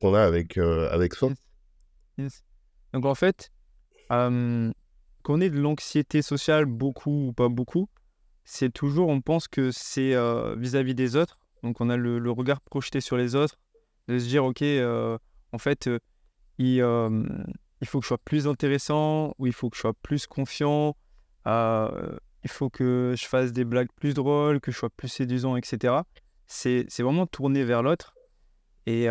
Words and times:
qu'on 0.00 0.14
a 0.14 0.22
avec, 0.22 0.58
avec 0.58 1.14
soi. 1.14 1.30
Donc 2.92 3.04
en 3.04 3.14
fait, 3.14 3.50
qu'on 4.08 5.40
ait 5.40 5.50
de 5.50 5.60
l'anxiété 5.60 6.22
sociale, 6.22 6.64
beaucoup 6.64 7.28
ou 7.28 7.32
pas 7.32 7.48
beaucoup, 7.48 7.88
c'est 8.44 8.72
toujours, 8.72 9.08
on 9.08 9.20
pense 9.20 9.46
que 9.46 9.70
c'est 9.70 10.14
vis-à-vis 10.56 10.94
des 10.94 11.16
autres. 11.16 11.38
Donc 11.62 11.80
on 11.80 11.90
a 11.90 11.96
le, 11.96 12.30
regard 12.30 12.60
projeté 12.60 13.00
sur 13.00 13.16
les 13.16 13.34
autres, 13.34 13.58
de 14.08 14.18
se 14.18 14.26
dire, 14.26 14.44
ok, 14.44 14.62
en 15.52 15.58
fait, 15.58 15.88
il, 16.58 16.78
il 17.80 17.86
faut 17.86 18.00
que 18.00 18.04
je 18.04 18.08
sois 18.08 18.18
plus 18.18 18.46
intéressant, 18.46 19.34
ou 19.38 19.46
il 19.46 19.52
faut 19.52 19.70
que 19.70 19.76
je 19.76 19.82
sois 19.82 19.94
plus 20.02 20.26
confiant, 20.26 20.96
il 21.46 22.48
faut 22.50 22.70
que 22.70 23.14
je 23.16 23.26
fasse 23.26 23.52
des 23.52 23.64
blagues 23.64 23.92
plus 23.96 24.14
drôles, 24.14 24.60
que 24.60 24.72
je 24.72 24.78
sois 24.78 24.90
plus 24.90 25.08
séduisant, 25.08 25.56
etc. 25.56 25.94
C'est 26.46 26.86
vraiment 27.00 27.26
tourné 27.26 27.64
vers 27.64 27.82
l'autre. 27.82 28.14
Et, 28.86 29.08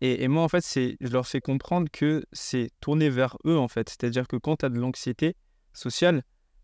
et, 0.00 0.28
moi, 0.28 0.42
en 0.42 0.48
fait, 0.48 0.64
je 0.64 1.08
leur 1.08 1.26
fais 1.26 1.40
comprendre 1.40 1.88
que 1.90 2.24
c'est 2.32 2.70
tourné 2.80 3.10
vers 3.10 3.36
eux, 3.44 3.58
en 3.58 3.68
fait. 3.68 3.88
C'est-à-dire 3.88 4.28
que 4.28 4.36
quand 4.36 4.58
tu 4.58 4.66
as 4.66 4.68
de 4.68 4.78
l'anxiété 4.78 5.34
sociale, 5.72 6.22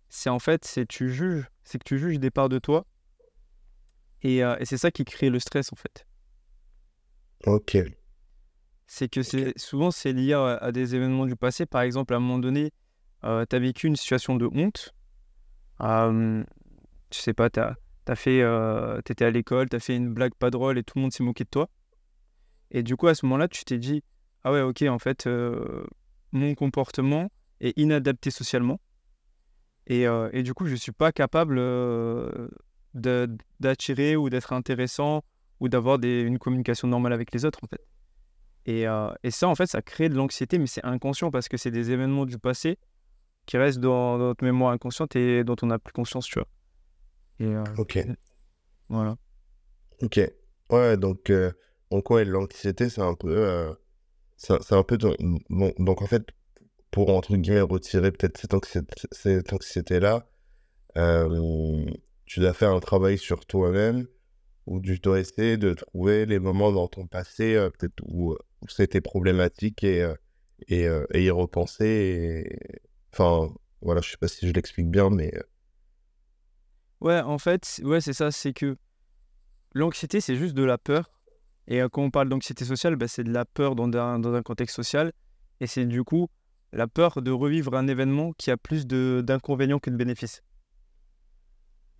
c'est 0.08 0.30
en 0.30 0.38
fait, 0.38 0.64
c'est 0.64 0.86
tu 0.86 1.12
juges, 1.12 1.48
c'est 1.64 1.78
que 1.78 1.84
tu 1.84 1.98
juges 1.98 2.20
des 2.20 2.30
parts 2.30 2.48
de 2.48 2.58
toi. 2.58 2.86
Et, 4.22 4.38
et 4.38 4.64
c'est 4.64 4.78
ça 4.78 4.90
qui 4.90 5.04
crée 5.04 5.30
le 5.30 5.40
stress, 5.40 5.72
en 5.72 5.76
fait. 5.76 6.06
Ok. 7.46 7.76
C'est 8.86 9.08
que 9.08 9.22
c'est 9.22 9.58
souvent, 9.58 9.90
c'est 9.90 10.12
lié 10.12 10.34
à, 10.34 10.70
des 10.70 10.94
événements 10.94 11.26
du 11.26 11.36
passé. 11.36 11.66
Par 11.66 11.82
exemple, 11.82 12.14
à 12.14 12.18
un 12.18 12.20
moment 12.20 12.38
donné, 12.38 12.70
tu 13.22 13.28
as 13.28 13.58
vécu 13.58 13.88
une 13.88 13.96
situation 13.96 14.36
de 14.36 14.46
honte 14.46 14.94
euh, 15.80 16.44
tu 17.10 17.20
sais 17.20 17.34
pas, 17.34 17.50
t'as 17.50 17.74
as 18.06 18.16
fait, 18.16 18.42
euh, 18.42 19.00
t'étais 19.02 19.24
à 19.24 19.30
l'école, 19.30 19.68
t'as 19.68 19.80
fait 19.80 19.96
une 19.96 20.12
blague 20.12 20.34
pas 20.34 20.50
drôle 20.50 20.78
et 20.78 20.82
tout 20.82 20.98
le 20.98 21.02
monde 21.02 21.12
s'est 21.12 21.22
moqué 21.22 21.44
de 21.44 21.48
toi. 21.48 21.68
Et 22.74 22.82
du 22.82 22.96
coup, 22.96 23.06
à 23.06 23.14
ce 23.14 23.24
moment-là, 23.24 23.48
tu 23.48 23.64
t'es 23.64 23.78
dit, 23.78 24.02
ah 24.42 24.52
ouais, 24.52 24.60
ok, 24.60 24.82
en 24.82 24.98
fait, 24.98 25.26
euh, 25.26 25.86
mon 26.32 26.54
comportement 26.54 27.30
est 27.60 27.72
inadapté 27.78 28.30
socialement. 28.30 28.78
Et, 29.86 30.06
euh, 30.06 30.28
et, 30.32 30.42
du 30.42 30.52
coup, 30.52 30.66
je 30.66 30.74
suis 30.74 30.92
pas 30.92 31.10
capable 31.10 31.58
d'attirer 32.94 34.16
ou 34.16 34.28
d'être 34.28 34.52
intéressant 34.52 35.24
ou 35.60 35.68
d'avoir 35.68 35.98
une 36.02 36.38
communication 36.38 36.88
normale 36.88 37.14
avec 37.14 37.32
les 37.32 37.46
autres, 37.46 37.60
en 37.62 37.68
fait. 37.68 37.80
Et, 38.66 38.84
et 39.22 39.30
ça, 39.30 39.48
en 39.48 39.54
fait, 39.54 39.66
ça 39.66 39.80
crée 39.80 40.10
de 40.10 40.14
l'anxiété, 40.14 40.58
mais 40.58 40.66
c'est 40.66 40.84
inconscient 40.84 41.30
parce 41.30 41.48
que 41.48 41.56
c'est 41.56 41.70
des 41.70 41.90
événements 41.90 42.26
du 42.26 42.38
passé 42.38 42.78
qui 43.46 43.56
reste 43.56 43.78
dans, 43.78 44.18
notre 44.18 44.44
mémoire 44.44 44.72
inconsciente 44.72 45.16
et 45.16 45.44
dont 45.44 45.56
on 45.62 45.66
n'a 45.66 45.78
plus 45.78 45.92
conscience, 45.92 46.26
tu 46.26 46.38
vois. 46.38 46.48
Euh, 47.40 47.64
ok. 47.76 48.06
Voilà. 48.88 49.16
Ok. 50.02 50.20
Ouais, 50.70 50.96
donc, 50.96 51.30
euh, 51.30 51.52
donc 51.94 52.10
ouais, 52.10 52.24
l'anxiété, 52.24 52.88
c'est 52.88 53.00
un 53.00 53.14
peu. 53.14 53.36
Euh, 53.36 53.72
c'est 54.36 54.72
un 54.72 54.82
peu. 54.82 54.98
Donc, 54.98 56.02
en 56.02 56.06
fait, 56.06 56.26
pour 56.90 57.10
entre 57.10 57.36
guillemets 57.36 57.60
retirer 57.60 58.10
peut-être 58.10 58.36
cette 58.38 58.52
anxiété-là, 58.52 59.08
cette 59.12 59.52
anxiété 59.52 60.00
tu 62.26 62.40
dois 62.40 62.54
faire 62.54 62.72
un 62.72 62.80
travail 62.80 63.18
sur 63.18 63.46
toi-même 63.46 64.06
où 64.66 64.80
tu 64.80 64.98
dois 64.98 65.20
essayer 65.20 65.56
de 65.56 65.74
trouver 65.74 66.26
les 66.26 66.38
moments 66.38 66.72
dans 66.72 66.88
ton 66.88 67.06
passé 67.06 67.54
peut-être 67.78 68.02
où, 68.04 68.36
c'était 68.66 69.02
problématique 69.02 69.84
et, 69.84 70.10
et, 70.68 70.88
et, 71.12 71.24
y 71.24 71.30
repenser 71.30 72.46
et, 72.48 72.78
Enfin, 73.12 73.54
voilà, 73.80 74.00
je 74.00 74.10
sais 74.10 74.16
pas 74.16 74.26
si 74.26 74.48
je 74.48 74.52
l'explique 74.52 74.90
bien, 74.90 75.08
mais. 75.08 75.32
Euh. 75.32 75.42
Ouais, 77.00 77.20
en 77.20 77.38
fait, 77.38 77.80
ouais, 77.84 78.00
c'est 78.00 78.12
ça, 78.12 78.32
c'est 78.32 78.52
que 78.52 78.76
l'anxiété, 79.72 80.20
c'est 80.20 80.34
juste 80.34 80.54
de 80.54 80.64
la 80.64 80.78
peur. 80.78 81.13
Et 81.66 81.80
euh, 81.80 81.88
quand 81.88 82.02
on 82.02 82.10
parle 82.10 82.28
d'anxiété 82.28 82.64
sociale, 82.64 82.96
bah, 82.96 83.08
c'est 83.08 83.24
de 83.24 83.32
la 83.32 83.44
peur 83.44 83.74
dans 83.74 83.90
un, 83.96 84.18
dans 84.18 84.34
un 84.34 84.42
contexte 84.42 84.76
social. 84.76 85.12
Et 85.60 85.66
c'est 85.66 85.86
du 85.86 86.04
coup 86.04 86.28
la 86.72 86.88
peur 86.88 87.22
de 87.22 87.30
revivre 87.30 87.74
un 87.74 87.86
événement 87.86 88.32
qui 88.32 88.50
a 88.50 88.56
plus 88.56 88.86
d'inconvénients 88.86 89.78
que 89.78 89.90
de 89.90 89.96
bénéfices. 89.96 90.42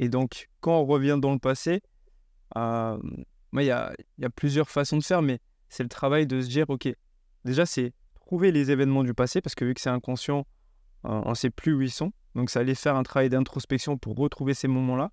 Et 0.01 0.09
donc, 0.09 0.49
quand 0.61 0.81
on 0.81 0.85
revient 0.85 1.19
dans 1.21 1.33
le 1.33 1.39
passé, 1.39 1.81
euh, 2.57 2.99
il 3.53 3.63
y, 3.63 3.71
a, 3.71 3.95
plusieurs 4.35 4.69
façons 4.69 4.99
de 4.99 5.05
faire, 5.05 5.23
mais 5.23 5.39
c'est 5.69 5.85
le 5.85 5.89
travail 5.89 6.27
de 6.27 6.41
se 6.41 6.49
dire, 6.49 6.69
OK, 6.69 6.89
déjà, 7.45 7.65
c'est 7.67 7.93
trouver 8.17 8.51
les 8.51 8.73
événements 8.73 9.05
du 9.05 9.15
passé, 9.15 9.41
parce 9.41 9.55
que 9.55 9.65
vu 9.65 9.75
que 9.75 9.81
c'est 9.81 9.91
inconscient, 9.91 10.45
on 11.05 11.31
ne 11.31 11.35
sait 11.35 11.51
plus 11.51 11.75
où 11.75 11.83
ils 11.83 11.91
sont. 11.91 12.13
Donc 12.35 12.51
ça 12.51 12.61
allait 12.61 12.75
faire 12.75 12.97
un 12.97 13.05
travail 13.05 13.29
d'introspection 13.29 13.97
pour 13.97 14.17
retrouver 14.17 14.55
ces 14.55 14.67
moments-là, 14.67 15.13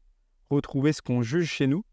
retrouver 0.50 0.92
ce 0.92 1.04
qu'on 1.04 1.22
juge 1.22 1.50
chez 1.50 1.68
nous 1.68 1.84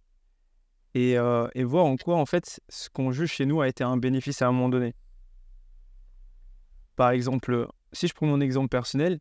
et, 0.95 1.19
euh, 1.19 1.49
et, 1.55 1.65
voir 1.65 1.85
en 1.85 1.97
quoi 1.97 2.17
en 2.17 2.27
fait 2.27 2.61
ce 2.69 2.89
qu'on 2.91 3.13
juge 3.13 3.33
chez 3.33 3.47
nous 3.47 3.61
a 3.61 3.69
été 3.69 3.85
un 3.85 3.97
bénéfice 3.97 4.43
à 4.43 4.49
un 4.49 4.53
moment 4.53 4.69
donné. 4.69 4.95
Par 6.97 7.11
exemple, 7.11 7.69
si 7.93 8.09
je 8.09 8.15
prends 8.15 8.27
mon 8.27 8.41
exemple 8.41 8.69
personnel, 8.69 9.21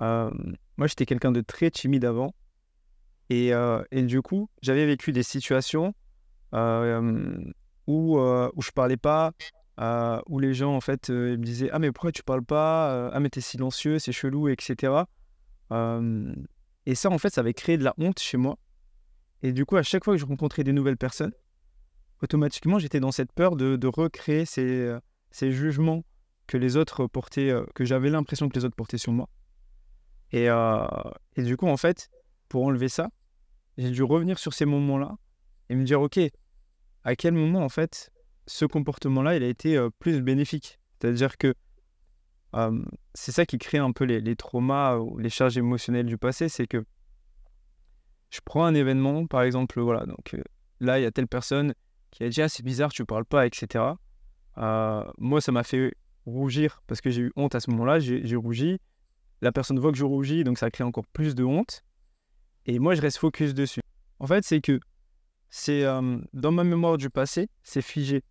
euh, 0.00 0.30
moi 0.76 0.86
j'étais 0.86 1.06
quelqu'un 1.06 1.32
de 1.32 1.40
très 1.40 1.70
timide 1.70 2.04
avant 2.04 2.34
et, 3.28 3.52
euh, 3.52 3.82
du 3.92 4.22
coup 4.22 4.48
j'avais 4.62 4.86
vécu 4.86 5.12
des 5.12 5.22
situations 5.22 5.94
où, 6.52 8.18
où 8.18 8.62
je 8.62 8.70
parlais 8.72 8.96
pas, 8.96 9.32
euh, 9.80 10.20
où 10.28 10.38
les 10.38 10.52
gens 10.52 10.74
en 10.76 10.80
fait 10.82 11.08
euh, 11.08 11.38
me 11.38 11.44
disaient 11.44 11.70
ah 11.72 11.78
mais 11.78 11.90
pourquoi 11.90 12.12
tu 12.12 12.22
parles 12.22 12.44
pas 12.44 12.90
euh, 12.90 13.10
ah 13.14 13.20
mais 13.20 13.30
t'es 13.30 13.40
silencieux 13.40 13.98
c'est 13.98 14.12
chelou 14.12 14.48
etc 14.48 14.92
et 16.84 16.94
ça 16.94 17.08
en 17.08 17.16
fait 17.16 17.32
ça 17.32 17.40
avait 17.40 17.54
créé 17.54 17.78
de 17.78 17.84
la 17.84 17.94
honte 17.96 18.18
chez 18.18 18.36
moi 18.36 18.58
et 19.42 19.52
du 19.52 19.64
coup 19.64 19.76
à 19.76 19.82
chaque 19.82 20.04
fois 20.04 20.14
que 20.14 20.20
je 20.20 20.26
rencontrais 20.26 20.64
des 20.64 20.72
nouvelles 20.72 20.96
personnes 20.96 21.32
automatiquement 22.22 22.78
j'étais 22.78 23.00
dans 23.00 23.12
cette 23.12 23.32
peur 23.32 23.56
de, 23.56 23.86
recréer 23.86 24.44
ces, 24.44 24.94
ces, 25.30 25.52
jugements 25.52 26.04
que 26.46 26.56
les 26.56 26.76
autres 26.76 27.06
portaient 27.06 27.54
que 27.74 27.84
j'avais 27.84 28.10
l'impression 28.10 28.48
que 28.48 28.58
les 28.58 28.64
autres 28.64 28.76
portaient 28.76 28.98
sur 28.98 29.12
moi 29.12 29.28
et, 30.32 30.46
et 31.36 31.42
du 31.42 31.56
coup 31.56 31.68
en 31.68 31.76
fait 31.76 32.10
pour 32.48 32.64
enlever 32.64 32.88
ça 32.88 33.08
j'ai 33.78 33.90
dû 33.90 34.02
revenir 34.02 34.38
sur 34.38 34.52
ces 34.52 34.66
moments 34.66 34.98
là 34.98 35.16
et 35.68 35.74
me 35.74 35.84
dire 35.84 36.00
ok 36.00 36.20
à 37.04 37.16
quel 37.16 37.32
moment 37.32 37.64
en 37.64 37.68
fait 37.68 38.10
ce 38.50 38.64
comportement-là, 38.64 39.36
il 39.36 39.42
a 39.42 39.48
été 39.48 39.78
plus 39.98 40.22
bénéfique? 40.22 40.78
C'est-à-dire 41.00 41.38
que 41.38 41.54
c'est 43.14 43.32
ça 43.32 43.46
qui 43.46 43.58
crée 43.58 43.78
un 43.78 43.92
peu 43.92 44.04
les, 44.04 44.36
traumas 44.36 44.96
ou 44.96 45.18
les 45.18 45.30
charges 45.30 45.56
émotionnelles 45.56 46.06
du 46.06 46.18
passé, 46.18 46.48
c'est 46.48 46.66
que 46.66 46.84
je 48.30 48.40
prends 48.44 48.64
un 48.64 48.74
événement, 48.74 49.26
par 49.26 49.42
exemple, 49.42 49.80
voilà, 49.80 50.06
donc 50.06 50.36
là, 50.80 50.98
il 50.98 51.02
y 51.02 51.06
a 51.06 51.10
telle 51.10 51.26
personne 51.26 51.74
qui 52.10 52.24
a 52.24 52.28
dit, 52.28 52.42
ah, 52.42 52.48
c'est 52.48 52.64
bizarre, 52.64 52.92
tu 52.92 53.04
parles 53.04 53.24
pas, 53.24 53.46
etc. 53.46 53.84
moi, 54.56 55.40
ça 55.40 55.52
m'a 55.52 55.62
fait 55.62 55.94
rougir 56.26 56.82
parce 56.86 57.00
que 57.00 57.10
j'ai 57.10 57.22
eu 57.22 57.32
honte 57.36 57.54
à 57.54 57.60
ce 57.60 57.70
moment-là, 57.70 57.98
j'ai 57.98 58.36
rougi. 58.36 58.78
La 59.42 59.52
personne 59.52 59.78
voit 59.78 59.90
que 59.90 59.96
je 59.96 60.04
rougis, 60.04 60.44
donc 60.44 60.58
ça 60.58 60.70
crée 60.70 60.84
encore 60.84 61.06
plus 61.06 61.34
de 61.34 61.44
honte. 61.44 61.82
Et 62.66 62.78
moi, 62.78 62.94
je 62.94 63.00
reste 63.00 63.16
focus 63.16 63.54
dessus. 63.54 63.80
En 64.18 64.26
fait, 64.26 64.44
c'est 64.44 64.60
que 64.60 64.80
c'est 65.48 65.84
dans 66.32 66.52
ma 66.52 66.64
mémoire 66.64 66.98
du 66.98 67.10
passé, 67.10 67.48
c'est 67.62 67.82
figé. 67.82 68.22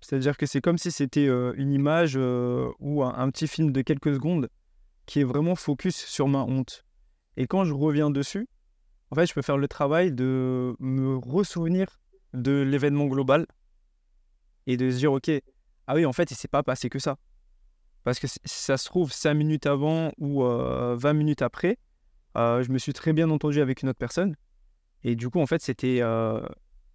C'est-à-dire 0.00 0.36
que 0.36 0.46
c'est 0.46 0.62
comme 0.62 0.78
si 0.78 0.90
c'était 0.90 1.26
une 1.26 1.72
image 1.72 2.16
ou 2.16 3.04
un, 3.04 3.30
petit 3.30 3.46
film 3.46 3.70
de 3.70 3.82
quelques 3.82 4.14
secondes 4.14 4.48
qui 5.06 5.20
est 5.20 5.24
vraiment 5.24 5.54
focus 5.54 5.96
sur 5.96 6.26
ma 6.26 6.42
honte. 6.42 6.84
Et 7.36 7.46
quand 7.46 7.64
je 7.64 7.74
reviens 7.74 8.10
dessus, 8.10 8.48
en 9.10 9.16
fait, 9.16 9.26
je 9.26 9.34
peux 9.34 9.42
faire 9.42 9.58
le 9.58 9.68
travail 9.68 10.12
de 10.12 10.76
me 10.78 11.16
ressouvenir 11.16 12.00
de 12.32 12.62
l'événement 12.62 13.06
global 13.06 13.46
et 14.66 14.76
de 14.76 14.90
se 14.90 14.98
dire, 14.98 15.12
OK, 15.12 15.30
ah 15.86 15.94
oui, 15.94 16.06
en 16.06 16.12
fait, 16.12 16.30
il 16.30 16.36
s'est 16.36 16.48
pas 16.48 16.62
passé 16.62 16.88
que 16.88 16.98
ça. 16.98 17.16
Parce 18.04 18.18
que 18.18 18.26
ça 18.44 18.76
se 18.76 18.84
trouve 18.86 19.12
5 19.12 19.34
minutes 19.34 19.66
avant 19.66 20.12
ou 20.18 20.42
20 20.42 21.12
minutes 21.12 21.42
après, 21.42 21.76
je 22.36 22.70
me 22.70 22.78
suis 22.78 22.92
très 22.92 23.12
bien 23.12 23.28
entendu 23.30 23.60
avec 23.60 23.82
une 23.82 23.88
autre 23.88 23.98
personne. 23.98 24.36
Et 25.02 25.16
du 25.16 25.28
coup, 25.28 25.40
en 25.40 25.46
fait, 25.46 25.60
c'était 25.60 26.00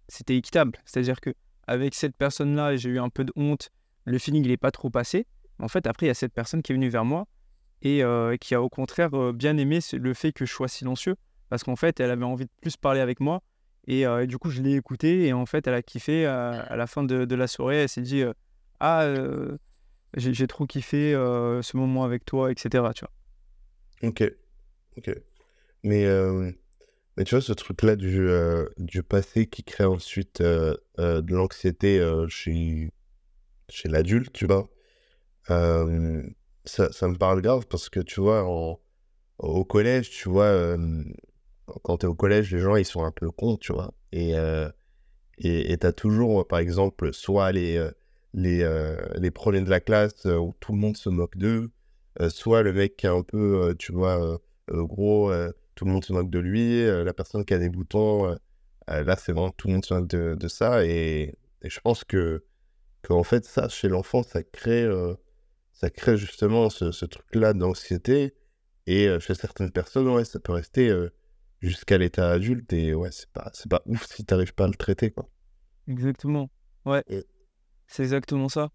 c'était 0.08 0.36
équitable. 0.36 0.78
C'est-à-dire 0.84 1.20
que 1.20 1.34
avec 1.66 1.94
cette 1.94 2.16
personne-là, 2.16 2.76
j'ai 2.76 2.90
eu 2.90 2.98
un 2.98 3.08
peu 3.08 3.24
de 3.24 3.32
honte, 3.36 3.70
le 4.04 4.18
feeling, 4.18 4.44
il 4.44 4.48
n'est 4.48 4.56
pas 4.56 4.70
trop 4.70 4.88
passé. 4.88 5.26
En 5.58 5.68
fait, 5.68 5.86
après, 5.86 6.06
il 6.06 6.08
y 6.08 6.10
a 6.10 6.14
cette 6.14 6.32
personne 6.32 6.62
qui 6.62 6.72
est 6.72 6.74
venue 6.74 6.88
vers 6.88 7.04
moi 7.04 7.26
et 7.82 8.02
euh, 8.02 8.36
qui 8.36 8.54
a 8.54 8.62
au 8.62 8.68
contraire 8.68 9.14
euh, 9.14 9.32
bien 9.32 9.56
aimé 9.56 9.80
le 9.92 10.14
fait 10.14 10.32
que 10.32 10.46
je 10.46 10.52
sois 10.52 10.68
silencieux 10.68 11.16
parce 11.48 11.64
qu'en 11.64 11.76
fait, 11.76 12.00
elle 12.00 12.10
avait 12.10 12.24
envie 12.24 12.44
de 12.44 12.50
plus 12.60 12.76
parler 12.76 13.00
avec 13.00 13.20
moi 13.20 13.42
et, 13.86 14.06
euh, 14.06 14.26
du 14.26 14.38
coup, 14.38 14.50
je 14.50 14.62
l'ai 14.62 14.74
écouté 14.74 15.26
et 15.26 15.32
en 15.32 15.46
fait, 15.46 15.66
elle 15.66 15.74
a 15.74 15.82
kiffé 15.82 16.26
à, 16.26 16.74
la 16.76 16.86
fin 16.86 17.04
de, 17.04 17.34
la 17.34 17.46
soirée. 17.46 17.82
Elle 17.82 17.88
s'est 17.88 18.02
dit 18.02 18.24
Ah, 18.80 19.08
j'ai 20.16 20.46
trop 20.46 20.66
kiffé 20.66 21.12
ce 21.12 21.76
moment 21.76 22.04
avec 22.04 22.24
toi, 22.24 22.50
etc. 22.50 22.84
Tu 22.94 23.04
vois. 23.04 24.08
Ok. 24.08 24.24
Ok. 24.96 25.14
Mais 25.84 26.04
mais 27.16 27.24
tu 27.24 27.34
vois, 27.34 27.40
ce 27.40 27.52
truc-là 27.52 27.96
du, 27.96 28.28
euh, 28.28 28.66
du 28.76 29.02
passé 29.02 29.46
qui 29.46 29.64
crée 29.64 29.84
ensuite 29.84 30.42
euh, 30.42 30.76
euh, 30.98 31.22
de 31.22 31.34
l'anxiété 31.34 32.04
chez, 32.28 32.90
chez 33.70 33.88
l'adulte, 33.88 34.32
tu 34.32 34.46
vois, 34.46 34.68
ça, 35.48 36.92
ça, 36.92 37.08
me 37.08 37.16
parle 37.16 37.40
grave 37.40 37.66
parce 37.68 37.88
que, 37.88 38.00
tu 38.00 38.20
vois, 38.20 38.44
au 39.38 39.64
collège, 39.64 40.10
tu 40.10 40.28
vois, 40.28 40.76
quand 41.82 41.98
tu 41.98 42.06
es 42.06 42.08
au 42.08 42.14
collège, 42.14 42.52
les 42.52 42.60
gens, 42.60 42.76
ils 42.76 42.84
sont 42.84 43.04
un 43.04 43.12
peu 43.12 43.30
cons, 43.30 43.56
tu 43.56 43.72
vois. 43.72 43.92
Et 44.12 44.34
et 45.38 45.76
tu 45.78 45.86
as 45.86 45.92
toujours, 45.92 46.46
par 46.46 46.58
exemple, 46.60 47.12
soit 47.12 47.52
les, 47.52 47.90
les, 48.32 48.62
euh, 48.62 48.96
les 49.16 49.30
premiers 49.30 49.60
de 49.60 49.70
la 49.70 49.80
classe 49.80 50.24
où 50.24 50.54
tout 50.60 50.72
le 50.72 50.78
monde 50.78 50.96
se 50.96 51.08
moque 51.08 51.36
d'eux, 51.36 51.70
soit 52.28 52.62
le 52.62 52.72
mec 52.72 52.96
qui 52.96 53.06
est 53.06 53.10
un 53.10 53.22
peu, 53.22 53.74
tu 53.78 53.92
vois, 53.92 54.40
gros, 54.68 55.30
tout 55.74 55.84
le 55.84 55.92
monde 55.92 56.04
se 56.04 56.12
moque 56.12 56.30
de 56.30 56.38
lui, 56.38 56.86
la 56.86 57.12
personne 57.12 57.44
qui 57.44 57.54
a 57.54 57.58
des 57.58 57.68
boutons, 57.68 58.34
là, 58.88 59.16
c'est 59.16 59.32
vraiment 59.32 59.50
tout 59.50 59.68
le 59.68 59.74
monde 59.74 59.84
se 59.84 59.94
moque 59.94 60.08
de, 60.08 60.34
de 60.38 60.48
ça. 60.48 60.84
Et, 60.86 61.34
je 61.62 61.80
pense 61.80 62.04
que, 62.04 62.44
en 63.10 63.24
fait, 63.24 63.44
ça, 63.44 63.68
chez 63.68 63.88
l'enfant, 63.88 64.22
ça 64.22 64.42
crée, 64.42 64.88
ça 65.72 65.90
crée 65.90 66.16
justement 66.16 66.70
ce, 66.70 66.92
ce 66.92 67.04
truc-là 67.04 67.52
d'anxiété. 67.52 68.34
Et 68.86 69.08
chez 69.20 69.34
certaines 69.34 69.70
personnes, 69.70 70.08
ouais, 70.08 70.24
ça 70.24 70.40
peut 70.40 70.52
rester 70.52 70.90
jusqu'à 71.60 71.98
l'état 71.98 72.30
adulte. 72.30 72.72
Et 72.72 72.94
ouais, 72.94 73.10
c'est 73.12 73.30
pas, 73.30 73.50
c'est 73.52 73.68
pas 73.68 73.82
ouf 73.86 74.06
si 74.06 74.24
t'arrives 74.24 74.54
pas 74.54 74.64
à 74.64 74.68
le 74.68 74.74
traiter, 74.74 75.10
quoi. 75.10 75.28
Exactement. 75.88 76.50
Ouais. 76.84 77.04
C'est 77.86 78.02
exactement 78.02 78.48
ça. 78.48 78.70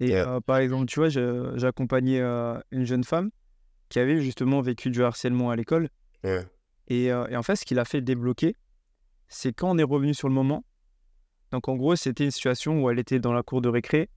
Et 0.00 0.14
par 0.46 0.58
exemple, 0.58 0.86
tu 0.86 1.00
vois, 1.00 1.08
j'accompagnais 1.08 2.20
une 2.20 2.84
jeune 2.84 3.04
femme 3.04 3.30
qui 3.88 3.98
avait 3.98 4.20
justement 4.20 4.60
vécu 4.60 4.90
du 4.90 5.02
harcèlement 5.02 5.50
à 5.50 5.56
l'école. 5.56 5.88
Et, 6.88 7.06
et, 7.06 7.12
en 7.12 7.42
fait, 7.42 7.56
ce 7.56 7.64
qui 7.64 7.74
l'a 7.74 7.84
fait 7.84 8.00
débloquer, 8.00 8.56
c'est 9.28 9.52
quand 9.52 9.70
on 9.70 9.78
est 9.78 9.84
revenu 9.84 10.14
sur 10.14 10.28
le 10.28 10.34
moment. 10.34 10.64
Donc 11.52 11.68
en 11.68 11.76
gros, 11.76 11.94
c'était 11.96 12.24
une 12.24 12.30
situation 12.30 12.82
où 12.82 12.90
elle 12.90 12.98
était 12.98 13.20
dans 13.20 13.32
la 13.32 13.42
cour 13.42 13.60
de 13.60 13.68
récré 13.68 14.08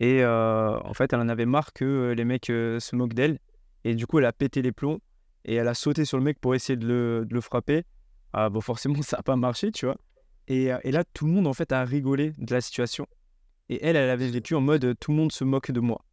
et 0.00 0.24
en 0.24 0.94
fait, 0.94 1.12
elle 1.12 1.20
en 1.20 1.28
avait 1.28 1.46
marre 1.46 1.72
que 1.72 2.14
les 2.16 2.24
mecs 2.24 2.46
se 2.46 2.96
moquent 2.96 3.14
d'elle. 3.14 3.38
Et 3.84 3.94
du 3.94 4.06
coup, 4.06 4.18
elle 4.18 4.24
a 4.24 4.32
pété 4.32 4.62
les 4.62 4.72
plombs 4.72 5.00
et 5.44 5.54
elle 5.54 5.68
a 5.68 5.74
sauté 5.74 6.04
sur 6.04 6.18
le 6.18 6.24
mec 6.24 6.38
pour 6.40 6.54
essayer 6.54 6.76
de 6.76 6.86
le, 6.86 7.24
de 7.26 7.34
le 7.34 7.40
frapper. 7.40 7.84
Ah, 8.32 8.50
bon, 8.50 8.60
forcément, 8.60 9.00
ça 9.02 9.18
n'a 9.18 9.22
pas 9.22 9.36
marché, 9.36 9.70
tu 9.70 9.86
vois. 9.86 9.96
Et, 10.48 10.70
et, 10.82 10.90
là, 10.90 11.04
tout 11.04 11.26
le 11.26 11.32
monde, 11.32 11.46
en 11.46 11.54
fait, 11.54 11.72
a 11.72 11.84
rigolé 11.84 12.32
de 12.38 12.52
la 12.52 12.60
situation. 12.60 13.06
Et 13.68 13.84
elle, 13.84 13.96
elle 13.96 14.10
avait 14.10 14.28
vécu 14.28 14.54
en 14.54 14.60
mode 14.60 14.94
tout 15.00 15.10
le 15.10 15.16
monde 15.16 15.32
se 15.32 15.44
moque 15.44 15.70
de 15.70 15.80
moi. 15.80 16.04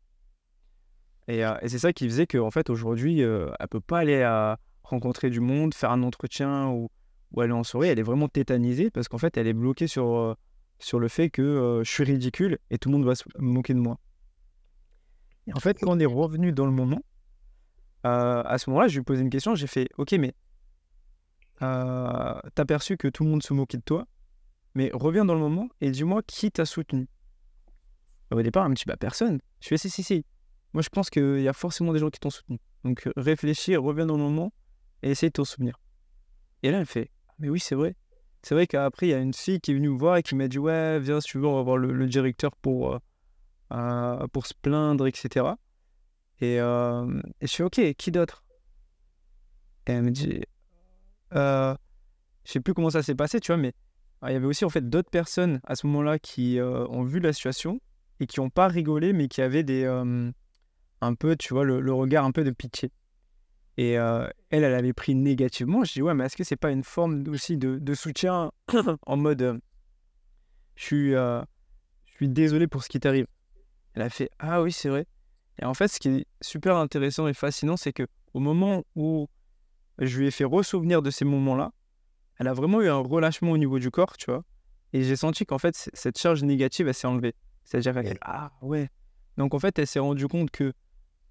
Et, 1.28 1.40
et 1.40 1.70
c'est 1.70 1.80
ça 1.80 1.92
qui 1.92 2.08
faisait 2.08 2.28
qu'en 2.28 2.50
fait, 2.50 2.70
aujourd'hui, 2.70 3.20
elle 3.20 3.54
elle 3.60 3.68
peut 3.68 3.82
pas 3.82 4.00
aller 4.00 4.22
à 4.22 4.58
rencontrer 4.84 5.30
du 5.30 5.42
monde, 5.42 5.74
faire 5.74 5.92
un 5.92 6.04
entretien 6.04 6.70
ou, 6.70 6.90
ou 7.32 7.42
aller 7.42 7.52
en 7.52 7.64
soirée. 7.64 7.90
Elle 7.90 8.00
est 8.00 8.04
vraiment 8.04 8.30
tétanisée 8.30 8.90
parce 8.90 9.10
qu'en 9.10 9.18
fait, 9.18 9.36
elle 9.36 9.48
est 9.48 9.54
bloquée 9.54 9.88
sur, 9.88 10.38
sur 10.80 11.00
le 11.00 11.10
fait 11.10 11.30
que 11.30 11.82
je 11.84 11.90
suis 11.90 12.06
ridicule 12.06 12.58
et 12.70 12.78
tout 12.78 12.90
le 12.90 12.98
monde 12.98 13.06
va 13.06 13.16
se 13.16 13.26
moquer 13.38 13.74
de 13.74 13.80
moi. 13.80 14.00
Et 15.48 15.54
en 15.54 15.60
fait, 15.60 15.78
quand 15.80 15.92
on 15.92 16.00
est 16.00 16.06
revenu 16.06 16.52
dans 16.52 16.66
le 16.66 16.72
moment, 16.72 17.02
euh, 18.06 18.42
à 18.44 18.58
ce 18.58 18.70
moment-là, 18.70 18.88
je 18.88 18.96
lui 18.96 19.02
ai 19.02 19.04
posé 19.04 19.22
une 19.22 19.30
question. 19.30 19.56
J'ai 19.56 19.68
fait 19.68 19.90
Ok, 19.98 20.14
mais 20.14 20.34
euh, 21.62 22.40
t'as 22.56 22.66
perçu 22.66 22.98
que 22.98 23.08
tout 23.08 23.24
le 23.24 23.30
monde 23.30 23.44
se 23.44 23.54
moquait 23.54 23.78
de 23.78 23.84
toi, 23.84 24.08
mais 24.74 24.90
reviens 24.94 25.26
dans 25.26 25.36
le 25.36 25.40
moment 25.40 25.70
et 25.80 25.92
dis-moi 25.92 26.22
qui 26.24 26.52
t'a 26.52 26.66
soutenu. 26.66 27.08
Au 28.32 28.42
départ, 28.42 28.64
elle 28.64 28.72
me 28.72 28.76
dit 28.76 28.84
Bah, 28.88 28.98
personne. 28.98 29.40
Je 29.60 29.68
fais 29.68 29.78
Si, 29.78 29.90
si, 29.90 30.04
si. 30.04 30.26
Moi, 30.74 30.82
je 30.82 30.90
pense 30.90 31.10
qu'il 31.10 31.42
y 31.42 31.48
a 31.48 31.54
forcément 31.54 31.94
des 31.94 32.00
gens 32.00 32.10
qui 32.10 32.20
t'ont 32.20 32.30
soutenu. 32.30 32.60
Donc, 32.84 33.08
réfléchis, 33.18 33.76
reviens 33.76 34.06
dans 34.06 34.16
le 34.16 34.24
moment 34.24 34.54
et 35.04 35.12
essaye 35.12 35.30
de 35.30 35.34
t'en 35.34 35.44
souvenir. 35.44 35.78
Et 36.64 36.72
là, 36.72 36.80
elle 36.80 36.86
fait 36.86 37.12
Mais 37.40 37.50
oui, 37.50 37.60
c'est 37.60 37.76
vrai. 37.76 37.96
C'est 38.42 38.56
vrai 38.56 38.66
qu'après, 38.66 39.08
il 39.08 39.10
y 39.10 39.14
a 39.14 39.20
une 39.20 39.34
fille 39.34 39.60
qui 39.60 39.72
est 39.72 39.74
venue 39.76 39.90
me 39.90 39.98
voir 39.98 40.18
et 40.18 40.24
qui 40.24 40.36
m'a 40.36 40.48
dit 40.48 40.58
Ouais, 40.58 41.00
viens, 41.00 41.20
si 41.20 41.28
tu 41.30 41.38
veux, 41.38 41.46
on 41.46 41.56
va 41.56 41.62
voir 41.62 41.78
le, 41.78 42.08
directeur 42.08 42.56
pour, 42.56 43.00
euh, 43.74 44.28
pour 44.30 44.48
se 44.48 44.54
plaindre, 44.60 45.06
etc. 45.06 45.46
Et, 46.42 46.60
euh, 46.60 47.22
et 47.40 47.48
je 47.48 47.56
fais 47.56 47.64
Ok, 47.64 47.80
qui 47.98 48.12
d'autre? 48.12 48.44
Elle 49.86 50.04
me 50.04 50.12
dit 50.12 50.42
euh, 51.34 51.76
Je 52.44 52.52
sais 52.52 52.60
plus 52.60 52.74
comment 52.74 52.90
ça 52.90 53.04
s'est 53.04 53.16
passé, 53.16 53.40
tu 53.40 53.52
vois, 53.52 53.62
mais 53.62 53.74
il 54.24 54.34
y 54.34 54.36
avait 54.36 54.46
aussi 54.46 54.66
en 54.66 54.70
fait 54.70 54.88
d'autres 54.88 55.10
personnes 55.10 55.62
à 55.64 55.76
ce 55.76 55.88
moment-là 55.88 56.20
qui 56.20 56.60
euh, 56.60 56.86
ont 56.88 57.04
vu 57.04 57.20
la 57.20 57.34
situation 57.34 57.80
et 58.20 58.28
qui 58.28 58.40
n'ont 58.40 58.50
pas 58.50 58.68
rigolé, 58.68 59.14
mais 59.14 59.28
qui 59.28 59.42
avaient 59.42 59.64
des, 59.64 59.84
euh, 59.84 60.32
un 61.02 61.16
peu, 61.16 61.36
tu 61.36 61.54
vois, 61.54 61.64
le, 61.64 61.94
regard 61.94 62.26
un 62.26 62.32
peu 62.32 62.44
de 62.44 62.52
pitié. 62.52 62.92
Et 63.78 63.94
elle, 63.94 64.34
elle 64.52 64.66
avait 64.66 64.94
pris 64.94 65.16
négativement. 65.16 65.84
Je 65.84 65.94
dis 65.94 66.02
ouais, 66.02 66.14
mais 66.14 66.26
est-ce 66.26 66.36
que 66.36 66.44
c'est 66.44 66.56
pas 66.56 66.72
une 66.72 66.84
forme 66.84 67.24
aussi 67.30 67.58
de, 67.58 67.80
de 67.80 67.94
soutien 67.96 68.52
en 69.08 69.18
mode 69.18 69.60
je 70.76 70.84
suis, 70.84 71.12
je 71.12 71.44
suis 72.16 72.30
désolé 72.30 72.68
pour 72.68 72.84
ce 72.84 72.90
qui 72.90 73.00
t'arrive? 73.00 73.26
Elle 73.94 74.04
a 74.04 74.10
fait 74.10 74.30
ah 74.38 74.62
oui, 74.62 74.72
c'est 74.72 74.90
vrai. 74.90 75.08
Et 75.62 75.66
en 75.66 75.74
fait, 75.74 75.88
ce 75.88 76.00
qui 76.00 76.10
est 76.10 76.26
super 76.42 76.76
intéressant 76.76 77.28
et 77.28 77.34
fascinant, 77.34 77.78
c'est 77.78 77.94
que 77.94 78.08
au 78.34 78.40
moment 78.40 78.84
où 78.96 79.28
je 80.00 80.20
lui 80.20 80.28
ai 80.28 80.32
fait 80.32 80.44
ressouvenir 80.44 81.02
de 81.02 81.12
ces 81.12 81.26
moments-là, 81.26 81.72
elle 82.40 82.48
a 82.48 82.54
vraiment 82.54 82.82
eu 82.82 82.90
un 82.90 82.98
relâchement 82.98 83.52
au 83.52 83.58
niveau 83.58 83.78
du 83.78 83.92
corps, 83.92 84.18
tu 84.18 84.32
vois. 84.32 84.44
Et 84.94 85.04
j'ai 85.04 85.16
senti 85.16 85.46
qu'en 85.46 85.60
fait, 85.60 85.90
cette 85.94 86.18
charge 86.18 86.44
négative, 86.44 86.88
elle 86.88 86.94
s'est 86.94 87.08
enlevée. 87.08 87.36
C'est-à-dire 87.64 87.94
qu'elle, 88.02 88.18
ah 88.22 88.52
ouais. 88.62 88.90
Donc 89.38 89.54
en 89.54 89.60
fait, 89.60 89.78
elle 89.78 89.88
s'est 89.88 90.00
rendue 90.00 90.28
compte 90.28 90.50
que 90.50 90.74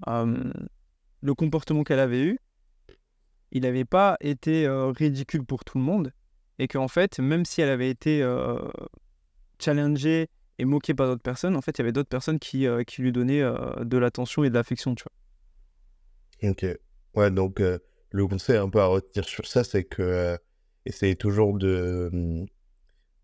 le 0.07 1.35
comportement 1.35 1.83
qu'elle 1.83 1.99
avait 1.99 2.23
eu, 2.23 2.39
il 3.51 3.63
n'avait 3.63 3.85
pas 3.85 4.17
été 4.21 4.69
ridicule 4.97 5.45
pour 5.45 5.65
tout 5.65 5.77
le 5.77 5.85
monde. 5.85 6.13
Et 6.61 6.69
qu'en 6.69 6.89
fait, 6.89 7.19
même 7.19 7.45
si 7.45 7.63
elle 7.63 7.71
avait 7.71 7.91
été 7.91 8.23
challengée 9.59 10.29
et 10.61 10.67
moqué 10.67 10.93
par 10.93 11.07
d'autres 11.07 11.23
personnes, 11.23 11.57
en 11.57 11.63
fait, 11.63 11.79
il 11.79 11.81
y 11.81 11.83
avait 11.83 11.93
d'autres 11.93 12.11
personnes 12.11 12.39
qui, 12.39 12.67
euh, 12.67 12.85
qui 12.85 13.01
lui 13.01 13.13
donnaient 13.13 13.41
euh, 13.41 13.83
de 13.83 13.97
l'attention 13.97 14.45
et 14.45 14.51
de 14.51 14.55
l'affection, 14.55 14.95
tu 14.95 15.05
vois. 16.43 16.51
Ok. 16.51 16.67
Ouais, 17.15 17.31
donc 17.31 17.61
euh, 17.61 17.79
le 18.11 18.27
conseil 18.27 18.57
un 18.57 18.69
peu 18.69 18.81
à 18.81 18.87
retenir 18.87 19.27
sur 19.27 19.47
ça, 19.47 19.65
c'est 19.65 19.85
que 19.85 20.39
essayez 20.85 21.17
toujours 21.17 21.57
de, 21.57 22.11
mmh, 22.13 22.47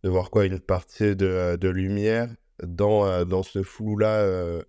de 0.03 0.09
voir 0.09 0.31
quoi 0.31 0.47
une 0.47 0.59
partie 0.59 1.15
de, 1.15 1.57
de 1.57 1.69
lumière 1.69 2.35
dans, 2.63 3.25
dans 3.27 3.43
ce 3.43 3.63
flou-là 3.63 4.63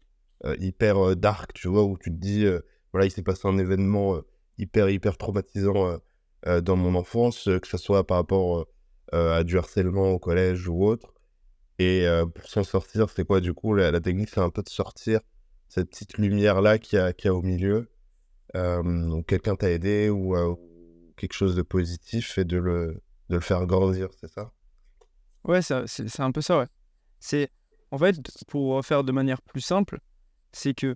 hyper 0.60 1.16
dark, 1.16 1.54
tu 1.54 1.70
vois, 1.70 1.84
où 1.84 1.98
tu 1.98 2.12
te 2.12 2.16
dis, 2.16 2.46
voilà, 2.92 3.08
il 3.08 3.12
s'est 3.12 3.24
passé 3.24 3.48
un 3.48 3.58
événement 3.58 4.20
hyper, 4.58 4.90
hyper 4.90 5.18
traumatisant 5.18 6.00
dans 6.46 6.76
mon 6.76 6.96
enfance, 6.96 7.46
que 7.46 7.68
ce 7.68 7.78
soit 7.78 8.06
par 8.06 8.18
rapport 8.18 8.68
à 9.14 9.44
du 9.44 9.58
harcèlement 9.58 10.12
au 10.12 10.20
collège 10.20 10.68
ou 10.68 10.84
autre. 10.84 11.14
Et 11.80 12.08
pour 12.34 12.48
s'en 12.50 12.64
sortir, 12.64 13.10
c'est 13.10 13.26
quoi 13.26 13.40
du 13.40 13.54
coup 13.54 13.74
la, 13.76 14.00
technique, 14.00 14.30
c'est 14.30 14.40
un 14.40 14.50
peu 14.50 14.64
de 14.64 14.70
sortir 14.70 15.20
cette 15.70 15.90
petite 15.90 16.18
lumière-là 16.18 16.80
qu'il 16.80 16.98
y, 16.98 17.02
a, 17.02 17.12
a 17.12 17.34
au 17.34 17.42
milieu. 17.42 17.90
quelqu'un 19.28 19.56
t'a 19.56 19.70
aidé 19.70 20.10
ou 20.10 20.36
quelque 21.18 21.34
chose 21.34 21.56
de 21.56 21.62
positif 21.62 22.38
et 22.38 22.46
de 22.46 22.58
le, 22.58 23.02
de 23.30 23.36
le 23.36 23.42
faire 23.42 23.66
grandir, 23.66 24.10
c'est 24.20 24.32
ça? 24.32 24.52
Ouais, 25.44 25.62
c'est 25.62 26.20
un 26.20 26.32
peu 26.32 26.42
ça, 26.42 26.60
ouais. 26.60 26.68
C'est, 27.20 27.50
en 27.92 27.98
fait, 27.98 28.18
pour 28.48 28.84
faire 28.86 29.04
de 29.04 29.12
manière 29.12 29.42
plus 29.42 29.62
simple, 29.62 30.00
c'est 30.52 30.74
que 30.74 30.96